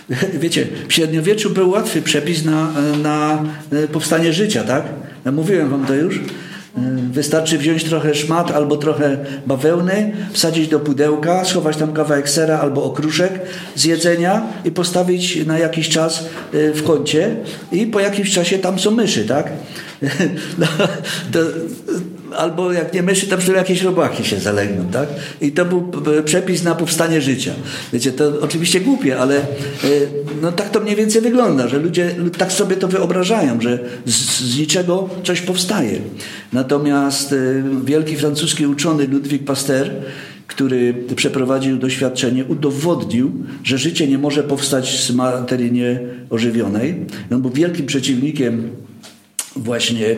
Wiecie, 0.42 0.66
w 0.88 0.92
średniowieczu 0.92 1.50
był 1.50 1.70
łatwy 1.70 2.02
przepis 2.02 2.44
na, 2.44 2.72
na 3.02 3.44
powstanie 3.92 4.32
życia, 4.32 4.64
tak? 4.64 4.84
Ja 5.24 5.32
mówiłem 5.32 5.70
wam 5.70 5.86
to 5.86 5.94
już. 5.94 6.20
Wystarczy 7.12 7.58
wziąć 7.58 7.84
trochę 7.84 8.14
szmat 8.14 8.50
albo 8.50 8.76
trochę 8.76 9.16
bawełny, 9.46 10.12
wsadzić 10.32 10.68
do 10.68 10.80
pudełka, 10.80 11.44
schować 11.44 11.76
tam 11.76 11.92
kawałek 11.92 12.28
sera 12.28 12.58
albo 12.58 12.84
okruszek 12.84 13.40
z 13.74 13.84
jedzenia 13.84 14.46
i 14.64 14.70
postawić 14.70 15.46
na 15.46 15.58
jakiś 15.58 15.88
czas 15.88 16.24
e, 16.52 16.72
w 16.72 16.82
kącie 16.82 17.36
i 17.72 17.86
po 17.86 18.00
jakimś 18.00 18.34
czasie 18.34 18.58
tam 18.58 18.78
są 18.78 18.90
myszy, 18.90 19.24
tak? 19.24 19.52
No, 20.58 20.66
to, 21.32 21.38
albo 22.36 22.72
jak 22.72 22.94
nie 22.94 23.02
myszy, 23.02 23.26
to 23.26 23.36
przynajmniej 23.36 23.62
jakieś 23.62 23.82
robaki 23.82 24.24
się 24.24 24.38
zalegną, 24.38 24.84
tak? 24.92 25.08
I 25.40 25.52
to 25.52 25.64
był 25.64 25.92
przepis 26.24 26.64
na 26.64 26.74
powstanie 26.74 27.20
życia. 27.20 27.52
Wiecie, 27.92 28.12
to 28.12 28.32
oczywiście 28.40 28.80
głupie, 28.80 29.18
ale 29.18 29.36
e, 29.36 29.44
no 30.42 30.52
tak 30.52 30.70
to 30.70 30.80
mniej 30.80 30.96
więcej 30.96 31.22
wygląda, 31.22 31.68
że 31.68 31.78
ludzie 31.78 32.14
tak 32.38 32.52
sobie 32.52 32.76
to 32.76 32.88
wyobrażają, 32.88 33.60
że 33.60 33.78
z, 34.06 34.40
z 34.40 34.58
niczego 34.58 35.08
coś 35.24 35.40
powstaje. 35.40 35.98
Natomiast 36.52 37.32
e, 37.32 37.36
wielki 37.84 38.16
francuski 38.16 38.66
uczony 38.66 39.06
Ludwik 39.06 39.44
Pasteur 39.44 39.90
który 40.46 40.94
przeprowadził 41.16 41.76
doświadczenie, 41.76 42.44
udowodnił, 42.44 43.32
że 43.64 43.78
życie 43.78 44.08
nie 44.08 44.18
może 44.18 44.42
powstać 44.42 45.04
z 45.04 45.10
materii 45.10 45.72
nieożywionej. 45.72 46.94
On 47.32 47.42
był 47.42 47.50
wielkim 47.50 47.86
przeciwnikiem 47.86 48.70
właśnie 49.56 50.16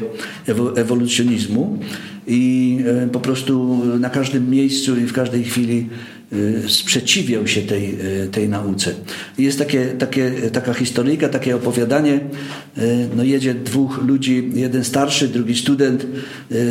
ewolucjonizmu 0.76 1.78
i 2.26 2.78
e, 2.86 3.09
po 3.09 3.20
prostu 3.20 3.80
na 3.99 4.11
każdym 4.11 4.51
miejscu 4.51 4.97
i 4.97 5.07
w 5.07 5.12
każdej 5.12 5.45
chwili 5.45 5.89
e, 6.32 6.68
sprzeciwiał 6.68 7.47
się 7.47 7.62
tej, 7.62 7.95
e, 8.24 8.26
tej 8.26 8.49
nauce. 8.49 8.95
Jest 9.39 9.59
takie, 9.59 9.86
takie, 9.86 10.30
taka 10.53 10.74
historyjka, 10.74 11.28
takie 11.28 11.57
opowiadanie. 11.57 12.20
No 13.16 13.24
jedzie 13.24 13.55
dwóch 13.55 14.05
ludzi, 14.05 14.51
jeden 14.55 14.84
starszy, 14.84 15.28
drugi 15.28 15.57
student, 15.57 16.07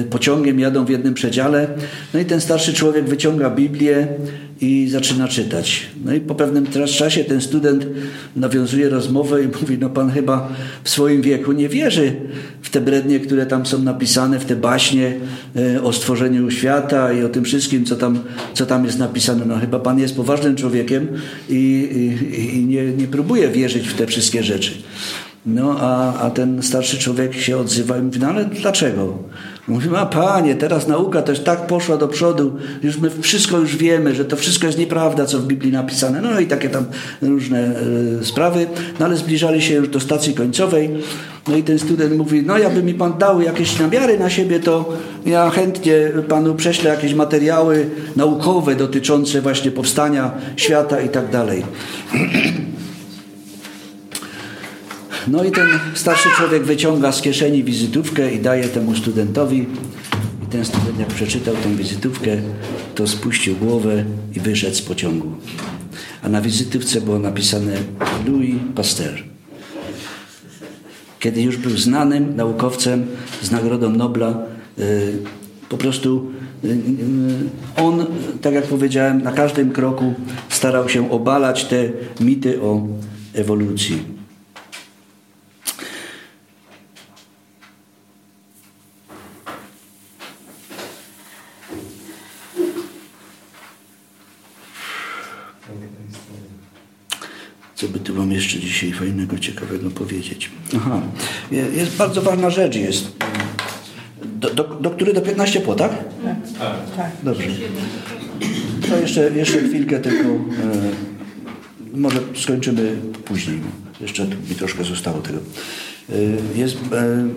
pociągiem 0.09 0.59
jadą 0.59 0.85
w 0.85 0.89
jednym 0.89 1.13
przedziale. 1.13 1.67
No 2.13 2.19
i 2.19 2.25
ten 2.25 2.41
starszy 2.41 2.73
człowiek 2.73 3.05
wyciąga 3.05 3.49
Biblię 3.49 4.07
i 4.61 4.89
zaczyna 4.89 5.27
czytać. 5.27 5.87
No 6.05 6.13
i 6.13 6.19
po 6.19 6.35
pewnym 6.35 6.67
czasie 6.97 7.23
ten 7.23 7.41
student 7.41 7.87
nawiązuje 8.35 8.89
rozmowę 8.89 9.43
i 9.43 9.47
mówi, 9.61 9.77
no 9.77 9.89
pan 9.89 10.11
chyba 10.11 10.49
w 10.83 10.89
swoim 10.89 11.21
wieku 11.21 11.51
nie 11.51 11.69
wierzy 11.69 12.15
w 12.61 12.69
te 12.69 12.81
brednie, 12.81 13.19
które 13.19 13.45
tam 13.45 13.65
są 13.65 13.83
napisane, 13.83 14.39
w 14.39 14.45
te 14.45 14.55
baśnie 14.55 15.13
e, 15.55 15.83
o 15.83 15.93
stworzeniu 15.93 16.51
świata 16.51 17.13
i 17.13 17.23
o 17.23 17.29
tym 17.29 17.43
wszystkim, 17.43 17.85
co 17.85 17.95
tam, 17.95 18.19
co 18.53 18.65
tam 18.65 18.85
jest 18.85 18.99
napisane. 18.99 19.45
No 19.45 19.59
chyba 19.59 19.79
pan 19.79 19.99
jest 19.99 20.15
poważnym 20.15 20.55
człowiekiem 20.55 21.07
i, 21.49 21.55
i, 21.55 22.57
i 22.57 22.65
nie, 22.65 22.83
nie 22.85 23.07
próbuje 23.07 23.49
wierzyć 23.49 23.87
w 23.87 23.93
te 23.93 24.07
wszystkie 24.07 24.43
rzeczy. 24.43 24.71
No 25.47 25.75
a, 25.79 26.19
a 26.19 26.29
ten 26.29 26.63
starszy 26.63 26.97
człowiek 26.97 27.33
się 27.33 27.57
odzywa 27.57 27.97
i 27.97 28.01
mówi, 28.01 28.19
no 28.19 28.27
ale 28.27 28.45
dlaczego? 28.45 29.17
Mówimy, 29.67 29.97
a 29.97 30.05
panie, 30.05 30.55
teraz 30.55 30.87
nauka 30.87 31.21
też 31.21 31.39
tak 31.39 31.67
poszła 31.67 31.97
do 31.97 32.07
przodu, 32.07 32.57
już 32.83 32.97
my 32.97 33.09
wszystko 33.21 33.57
już 33.57 33.75
wiemy, 33.75 34.15
że 34.15 34.25
to 34.25 34.35
wszystko 34.35 34.67
jest 34.67 34.79
nieprawda, 34.79 35.25
co 35.25 35.39
w 35.39 35.45
Biblii 35.45 35.71
napisane. 35.71 36.21
No 36.21 36.39
i 36.39 36.47
takie 36.47 36.69
tam 36.69 36.85
różne 37.21 37.81
y, 38.21 38.25
sprawy. 38.25 38.67
No 38.99 39.05
ale 39.05 39.17
zbliżali 39.17 39.61
się 39.61 39.73
już 39.73 39.89
do 39.89 39.99
stacji 39.99 40.33
końcowej. 40.33 40.89
No 41.47 41.57
i 41.57 41.63
ten 41.63 41.79
student 41.79 42.17
mówi, 42.17 42.43
no 42.45 42.57
jakby 42.57 42.83
mi 42.83 42.93
pan 42.93 43.17
dał 43.17 43.41
jakieś 43.41 43.79
namiary 43.79 44.19
na 44.19 44.29
siebie, 44.29 44.59
to 44.59 44.93
ja 45.25 45.49
chętnie 45.49 46.11
panu 46.27 46.55
prześlę 46.55 46.89
jakieś 46.89 47.13
materiały 47.13 47.89
naukowe 48.15 48.75
dotyczące 48.75 49.41
właśnie 49.41 49.71
powstania 49.71 50.31
świata 50.55 51.01
i 51.01 51.09
tak 51.09 51.31
dalej. 51.31 51.63
No 55.27 55.43
i 55.43 55.51
ten 55.51 55.67
starszy 55.93 56.29
człowiek 56.29 56.63
wyciąga 56.63 57.11
z 57.11 57.21
kieszeni 57.21 57.63
wizytówkę 57.63 58.31
i 58.31 58.39
daje 58.39 58.63
temu 58.63 58.95
studentowi. 58.95 59.65
I 60.43 60.45
ten 60.45 60.65
student 60.65 60.99
jak 60.99 61.07
przeczytał 61.07 61.55
tę 61.55 61.75
wizytówkę, 61.75 62.37
to 62.95 63.07
spuścił 63.07 63.55
głowę 63.55 64.03
i 64.35 64.39
wyszedł 64.39 64.75
z 64.75 64.81
pociągu. 64.81 65.31
A 66.23 66.29
na 66.29 66.41
wizytówce 66.41 67.01
było 67.01 67.19
napisane 67.19 67.73
Louis 68.27 68.55
Pasteur. 68.75 69.23
Kiedy 71.19 71.41
już 71.41 71.57
był 71.57 71.77
znanym 71.77 72.35
naukowcem 72.35 73.05
z 73.41 73.51
Nagrodą 73.51 73.89
Nobla, 73.89 74.37
y, 74.79 75.17
po 75.69 75.77
prostu 75.77 76.31
y, 76.63 76.67
y, 76.67 76.73
on, 77.75 78.05
tak 78.41 78.53
jak 78.53 78.63
powiedziałem, 78.63 79.21
na 79.21 79.31
każdym 79.31 79.71
kroku 79.71 80.13
starał 80.49 80.89
się 80.89 81.11
obalać 81.11 81.65
te 81.65 81.89
mity 82.19 82.61
o 82.61 82.87
ewolucji. 83.33 84.16
Wam 98.17 98.31
jeszcze 98.31 98.59
dzisiaj 98.59 98.91
fajnego, 98.91 99.39
ciekawego 99.39 99.89
powiedzieć? 99.89 100.49
Aha, 100.75 101.01
jest 101.51 101.95
bardzo 101.95 102.21
ważna 102.21 102.49
rzecz 102.49 102.75
jest. 102.75 103.11
Do, 104.25 104.53
do, 104.53 104.63
do 104.63 104.89
której 104.89 105.13
do 105.13 105.21
15 105.21 105.61
po, 105.61 105.75
tak? 105.75 105.91
Tak. 106.97 107.11
Dobrze. 107.23 107.47
To 108.89 108.97
jeszcze, 108.97 109.31
jeszcze 109.35 109.59
chwilkę 109.59 109.99
tylko. 109.99 110.29
E, 110.29 110.37
może 111.93 112.19
skończymy 112.35 112.95
później. 113.25 113.59
Jeszcze 114.01 114.25
mi 114.25 114.55
troszkę 114.57 114.83
zostało 114.83 115.21
tego. 115.21 115.39
E, 116.09 116.13
jest 116.55 116.77
e, 116.91 117.27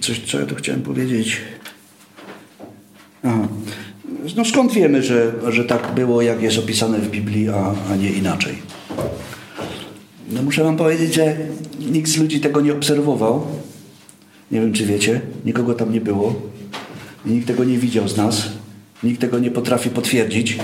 coś, 0.00 0.20
co 0.20 0.40
ja 0.40 0.46
tu 0.46 0.54
chciałem 0.54 0.82
powiedzieć. 0.82 1.40
Aha. 3.22 3.48
No 4.36 4.44
skąd 4.44 4.72
wiemy, 4.72 5.02
że, 5.02 5.32
że 5.48 5.64
tak 5.64 5.94
było, 5.94 6.22
jak 6.22 6.42
jest 6.42 6.58
opisane 6.58 6.98
w 6.98 7.10
Biblii, 7.10 7.48
a, 7.48 7.74
a 7.92 7.96
nie 7.96 8.10
inaczej? 8.10 8.73
No 10.34 10.42
muszę 10.42 10.64
wam 10.64 10.76
powiedzieć, 10.76 11.14
że 11.14 11.36
nikt 11.90 12.10
z 12.10 12.16
ludzi 12.16 12.40
tego 12.40 12.60
nie 12.60 12.72
obserwował. 12.72 13.46
Nie 14.50 14.60
wiem, 14.60 14.72
czy 14.72 14.86
wiecie. 14.86 15.20
Nikogo 15.44 15.74
tam 15.74 15.92
nie 15.92 16.00
było. 16.00 16.34
Nikt 17.26 17.46
tego 17.46 17.64
nie 17.64 17.78
widział 17.78 18.08
z 18.08 18.16
nas. 18.16 18.48
Nikt 19.02 19.20
tego 19.20 19.38
nie 19.38 19.50
potrafi 19.50 19.90
potwierdzić. 19.90 20.58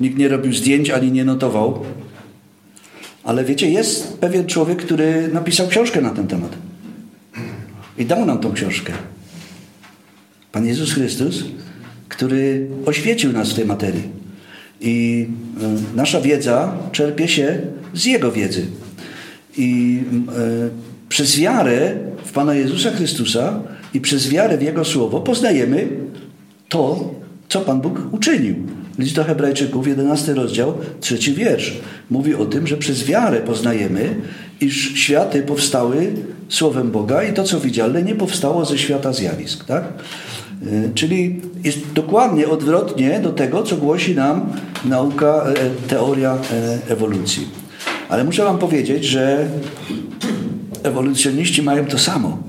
Nikt 0.00 0.18
nie 0.18 0.28
robił 0.28 0.52
zdjęć 0.52 0.90
ani 0.90 1.12
nie 1.12 1.24
notował. 1.24 1.84
Ale 3.24 3.44
wiecie, 3.44 3.70
jest 3.70 4.18
pewien 4.18 4.46
człowiek, 4.46 4.82
który 4.82 5.28
napisał 5.32 5.68
książkę 5.68 6.00
na 6.00 6.10
ten 6.10 6.26
temat. 6.26 6.52
I 7.98 8.04
dał 8.04 8.26
nam 8.26 8.38
tą 8.38 8.52
książkę. 8.52 8.92
Pan 10.52 10.66
Jezus 10.66 10.92
Chrystus, 10.92 11.44
który 12.08 12.68
oświecił 12.86 13.32
nas 13.32 13.50
w 13.50 13.54
tej 13.54 13.64
materii. 13.66 14.02
I 14.80 15.26
e, 15.62 15.96
nasza 15.96 16.20
wiedza 16.20 16.76
czerpie 16.92 17.28
się 17.28 17.60
z 17.94 18.04
Jego 18.04 18.32
wiedzy. 18.32 18.66
I 19.58 20.00
e, 20.28 20.68
przez 21.08 21.38
wiarę 21.38 21.96
w 22.24 22.32
Pana 22.32 22.54
Jezusa 22.54 22.90
Chrystusa 22.90 23.60
i 23.94 24.00
przez 24.00 24.28
wiarę 24.28 24.58
w 24.58 24.62
Jego 24.62 24.84
Słowo 24.84 25.20
poznajemy 25.20 25.88
to, 26.68 27.14
co 27.48 27.60
Pan 27.60 27.80
Bóg 27.80 28.00
uczynił. 28.12 28.54
List 28.98 29.14
do 29.14 29.24
Hebrajczyków, 29.24 29.86
11 29.86 30.34
rozdział, 30.34 30.74
trzeci 31.00 31.34
wiersz. 31.34 31.72
Mówi 32.10 32.34
o 32.34 32.46
tym, 32.46 32.66
że 32.66 32.76
przez 32.76 33.04
wiarę 33.04 33.40
poznajemy, 33.40 34.14
iż 34.60 34.92
światy 34.94 35.42
powstały 35.42 36.12
Słowem 36.48 36.90
Boga 36.90 37.22
i 37.22 37.32
to, 37.32 37.44
co 37.44 37.60
widzialne, 37.60 38.02
nie 38.02 38.14
powstało 38.14 38.64
ze 38.64 38.78
świata 38.78 39.12
zjawisk. 39.12 39.64
Tak? 39.64 39.84
E, 40.62 40.90
czyli 40.94 41.40
jest 41.64 41.78
dokładnie 41.94 42.48
odwrotnie 42.48 43.20
do 43.20 43.30
tego, 43.30 43.62
co 43.62 43.76
głosi 43.76 44.14
nam 44.14 44.52
nauka, 44.84 45.44
e, 45.46 45.54
teoria 45.88 46.38
ewolucji. 46.88 47.67
Ale 48.08 48.24
muszę 48.24 48.44
Wam 48.44 48.58
powiedzieć, 48.58 49.04
że 49.04 49.48
ewolucjoniści 50.82 51.62
mają 51.62 51.86
to 51.86 51.98
samo. 51.98 52.42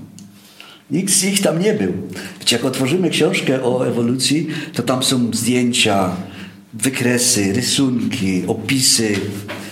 Nikt 0.91 1.14
z 1.14 1.24
nich 1.24 1.41
tam 1.41 1.60
nie 1.60 1.74
był. 1.74 1.93
Wiecie, 2.39 2.55
jak 2.55 2.66
otworzymy 2.66 3.10
książkę 3.10 3.64
o 3.64 3.88
ewolucji, 3.88 4.47
to 4.74 4.84
tam 4.84 5.03
są 5.03 5.34
zdjęcia, 5.34 6.16
wykresy, 6.74 7.53
rysunki, 7.53 8.43
opisy. 8.47 9.16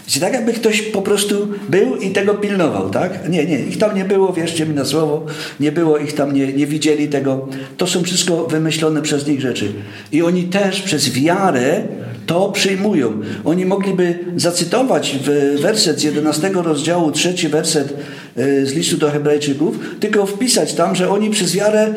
Wiecie, 0.08 0.20
tak 0.20 0.34
jakby 0.34 0.54
ktoś 0.54 0.82
po 0.82 1.02
prostu 1.02 1.48
był 1.70 1.96
i 1.96 2.10
tego 2.10 2.34
pilnował, 2.34 2.90
tak? 2.90 3.30
Nie, 3.30 3.46
nie, 3.46 3.60
ich 3.60 3.78
tam 3.78 3.96
nie 3.96 4.06
było, 4.06 4.34
wierzcie 4.34 4.66
mi 4.66 4.76
na 4.76 4.86
słowo, 4.86 5.26
nie 5.60 5.72
było 5.72 5.98
ich 5.98 6.14
tam, 6.14 6.34
nie, 6.34 6.54
nie 6.54 6.68
widzieli 6.68 7.08
tego. 7.08 7.48
To 7.78 7.88
są 7.88 8.04
wszystko 8.04 8.48
wymyślone 8.48 9.02
przez 9.02 9.28
nich 9.28 9.42
rzeczy. 9.42 9.72
I 10.12 10.22
oni 10.22 10.44
też 10.44 10.82
przez 10.82 11.10
wiarę 11.10 11.84
to 12.26 12.52
przyjmują. 12.52 13.22
Oni 13.46 13.66
mogliby 13.66 14.20
zacytować 14.36 15.18
w 15.24 15.60
werset 15.62 16.00
z 16.00 16.04
11 16.04 16.50
rozdziału, 16.54 17.12
trzeci 17.12 17.48
werset 17.48 17.94
z 18.38 18.74
listu 18.74 18.98
do 18.98 19.12
Hebrajczyków, 19.12 19.80
tylko 20.00 20.26
wpisać 20.26 20.74
tam, 20.74 20.96
że 20.96 21.10
oni 21.10 21.30
przez 21.30 21.56
wiarę 21.56 21.82
e, 21.82 21.94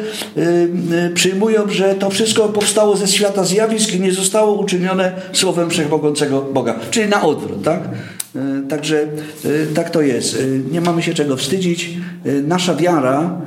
e, 1.06 1.10
przyjmują, 1.10 1.70
że 1.70 1.94
to 1.94 2.10
wszystko 2.10 2.48
powstało 2.48 2.96
ze 2.96 3.08
świata 3.08 3.44
zjawisk 3.44 3.94
i 3.94 4.00
nie 4.00 4.12
zostało 4.12 4.60
uczynione 4.60 5.12
słowem 5.32 5.70
wszechmogącego 5.70 6.42
Boga. 6.42 6.74
Czyli 6.90 7.08
na 7.08 7.22
odwrót, 7.22 7.64
tak? 7.64 7.80
Także 8.68 9.06
tak 9.74 9.90
to 9.90 10.02
jest. 10.02 10.42
Nie 10.72 10.80
mamy 10.80 11.02
się 11.02 11.14
czego 11.14 11.36
wstydzić. 11.36 11.90
Nasza 12.46 12.74
wiara 12.74 13.40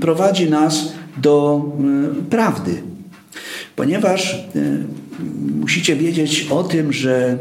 prowadzi 0.00 0.50
nas 0.50 0.92
do 1.16 1.64
prawdy. 2.30 2.82
Ponieważ 3.76 4.48
musicie 5.68 5.96
wiedzieć 5.96 6.46
o 6.50 6.64
tym, 6.64 6.92
że 6.92 7.26
e, 7.26 7.36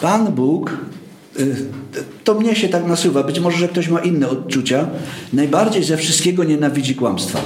Pan 0.00 0.32
Bóg, 0.32 0.70
e, 0.70 0.74
to 2.24 2.34
mnie 2.34 2.56
się 2.56 2.68
tak 2.68 2.86
nasuwa, 2.86 3.22
być 3.22 3.40
może, 3.40 3.58
że 3.58 3.68
ktoś 3.68 3.88
ma 3.88 4.00
inne 4.00 4.28
odczucia, 4.28 4.88
najbardziej 5.32 5.84
ze 5.84 5.96
wszystkiego 5.96 6.44
nienawidzi 6.44 6.94
kłamstwa. 6.94 7.40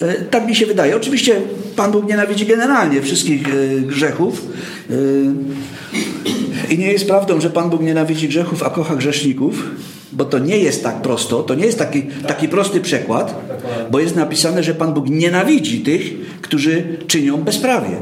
E, 0.00 0.14
tak 0.14 0.46
mi 0.46 0.56
się 0.56 0.66
wydaje. 0.66 0.96
Oczywiście 0.96 1.40
Pan 1.76 1.92
Bóg 1.92 2.08
nienawidzi 2.08 2.46
generalnie 2.46 3.02
wszystkich 3.02 3.42
grzechów. 3.86 4.46
I 6.70 6.78
nie 6.78 6.92
jest 6.92 7.06
prawdą, 7.06 7.40
że 7.40 7.50
Pan 7.50 7.70
Bóg 7.70 7.82
nienawidzi 7.82 8.28
grzechów, 8.28 8.62
a 8.62 8.70
kocha 8.70 8.96
grzeszników 8.96 9.64
bo 10.14 10.24
to 10.24 10.38
nie 10.38 10.58
jest 10.58 10.82
tak 10.82 11.02
prosto, 11.02 11.42
to 11.42 11.54
nie 11.54 11.66
jest 11.66 11.78
taki, 11.78 12.02
taki 12.02 12.48
prosty 12.48 12.80
przekład, 12.80 13.34
bo 13.90 14.00
jest 14.00 14.16
napisane, 14.16 14.62
że 14.62 14.74
Pan 14.74 14.94
Bóg 14.94 15.08
nienawidzi 15.08 15.80
tych, 15.80 16.02
którzy 16.40 16.84
czynią 17.06 17.36
bezprawie. 17.36 17.96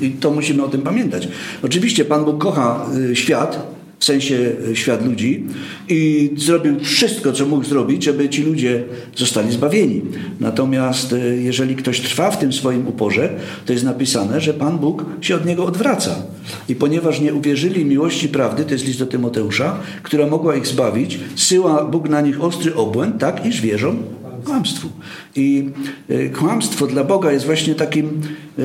I 0.00 0.10
to 0.10 0.30
musimy 0.30 0.64
o 0.64 0.68
tym 0.68 0.82
pamiętać. 0.82 1.28
Oczywiście 1.62 2.04
Pan 2.04 2.24
Bóg 2.24 2.38
kocha 2.42 2.86
y, 3.10 3.16
świat, 3.16 3.80
w 4.00 4.04
sensie 4.04 4.52
e, 4.70 4.76
świat 4.76 5.06
ludzi 5.06 5.44
i 5.88 6.30
zrobił 6.36 6.80
wszystko, 6.80 7.32
co 7.32 7.46
mógł 7.46 7.64
zrobić, 7.64 8.04
żeby 8.04 8.28
ci 8.28 8.42
ludzie 8.42 8.84
zostali 9.16 9.52
zbawieni. 9.52 10.02
Natomiast 10.40 11.12
e, 11.12 11.18
jeżeli 11.18 11.76
ktoś 11.76 12.00
trwa 12.00 12.30
w 12.30 12.38
tym 12.38 12.52
swoim 12.52 12.88
uporze, 12.88 13.28
to 13.66 13.72
jest 13.72 13.84
napisane, 13.84 14.40
że 14.40 14.54
Pan 14.54 14.78
Bóg 14.78 15.04
się 15.20 15.34
od 15.34 15.46
niego 15.46 15.64
odwraca. 15.64 16.22
I 16.68 16.74
ponieważ 16.74 17.20
nie 17.20 17.34
uwierzyli 17.34 17.84
miłości 17.84 18.28
prawdy, 18.28 18.64
to 18.64 18.72
jest 18.72 18.86
list 18.86 18.98
do 18.98 19.06
Tymoteusza, 19.06 19.76
która 20.02 20.26
mogła 20.26 20.56
ich 20.56 20.66
zbawić, 20.66 21.18
syła 21.36 21.84
Bóg 21.84 22.08
na 22.08 22.20
nich 22.20 22.44
ostry 22.44 22.74
obłęd, 22.74 23.18
tak 23.18 23.46
iż 23.46 23.60
wierzą 23.60 23.96
kłamstwu. 24.44 24.88
I 25.36 25.68
e, 26.08 26.28
kłamstwo 26.28 26.86
dla 26.86 27.04
Boga 27.04 27.32
jest 27.32 27.46
właśnie 27.46 27.74
takim, 27.74 28.06
e, 28.06 28.62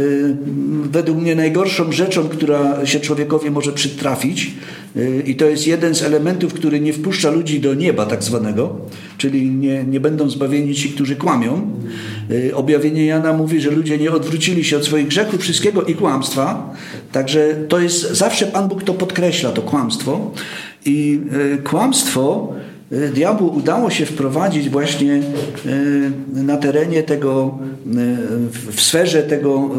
według 0.84 1.18
mnie, 1.18 1.36
najgorszą 1.36 1.92
rzeczą, 1.92 2.30
która 2.30 2.86
się 2.86 3.00
człowiekowi 3.00 3.52
może 3.52 3.72
przytrafić. 3.72 4.54
E, 4.96 5.20
I 5.20 5.36
to 5.36 5.46
jest 5.46 5.68
jeden 5.68 5.96
z 5.96 6.04
elementów, 6.04 6.54
który 6.54 6.80
nie 6.80 6.94
wpuszcza 6.94 7.32
ludzi 7.32 7.60
do 7.60 7.74
nieba, 7.74 8.06
tak 8.06 8.24
zwanego, 8.24 8.78
czyli 9.18 9.50
nie, 9.50 9.84
nie 9.84 10.00
będą 10.00 10.30
zbawieni 10.30 10.76
ci, 10.76 10.90
którzy 10.90 11.16
kłamią. 11.16 11.72
Objawienie 12.54 13.06
Jana 13.06 13.34
mówi, 13.34 13.62
że 13.62 13.72
ludzie 13.72 13.98
nie 13.98 14.12
odwrócili 14.12 14.64
się 14.64 14.78
od 14.78 14.86
swoich 14.86 15.08
grzechów, 15.08 15.42
wszystkiego 15.42 15.84
i 15.84 15.96
kłamstwa. 15.96 16.74
Także 17.12 17.56
to 17.70 17.80
jest, 17.80 18.12
zawsze 18.12 18.46
Pan 18.48 18.68
Bóg 18.68 18.84
to 18.84 18.94
podkreśla, 18.94 19.52
to 19.52 19.62
kłamstwo. 19.62 20.32
I 20.86 21.20
kłamstwo 21.64 22.54
diabłu 22.92 23.58
udało 23.58 23.90
się 23.90 24.06
wprowadzić 24.06 24.70
właśnie 24.70 25.14
y, 25.66 26.12
na 26.34 26.58
terenie 26.58 27.04
tego, 27.04 27.60
y, 27.88 27.92
w 28.72 28.82
sferze 28.82 29.24
tego 29.24 29.70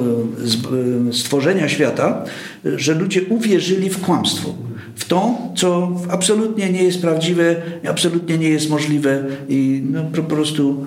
stworzenia 1.13 1.69
świata, 1.69 2.25
że 2.65 2.95
ludzie 2.95 3.23
uwierzyli 3.29 3.91
w 3.91 4.01
kłamstwo. 4.01 4.55
W 4.97 5.05
to, 5.05 5.39
co 5.57 5.97
absolutnie 6.09 6.73
nie 6.73 6.83
jest 6.83 7.01
prawdziwe, 7.01 7.57
absolutnie 7.89 8.39
nie 8.39 8.49
jest 8.49 8.71
możliwe 8.71 9.25
i 9.49 9.83
no, 9.91 10.05
po 10.05 10.23
prostu 10.23 10.87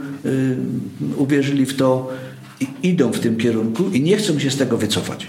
uwierzyli 1.18 1.66
w 1.66 1.76
to 1.76 2.12
i 2.60 2.88
idą 2.88 3.12
w 3.12 3.20
tym 3.20 3.38
kierunku 3.38 3.84
i 3.94 4.02
nie 4.02 4.18
chcą 4.18 4.40
się 4.40 4.52
z 4.52 4.58
tego 4.58 4.78
wycofać. 4.78 5.28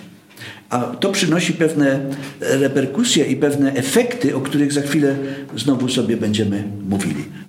A 0.70 0.80
to 0.80 1.12
przynosi 1.12 1.52
pewne 1.52 2.00
reperkusje 2.40 3.24
i 3.24 3.36
pewne 3.36 3.74
efekty, 3.74 4.36
o 4.36 4.40
których 4.40 4.72
za 4.72 4.80
chwilę 4.80 5.16
znowu 5.56 5.88
sobie 5.88 6.16
będziemy 6.16 6.64
mówili. 6.88 7.24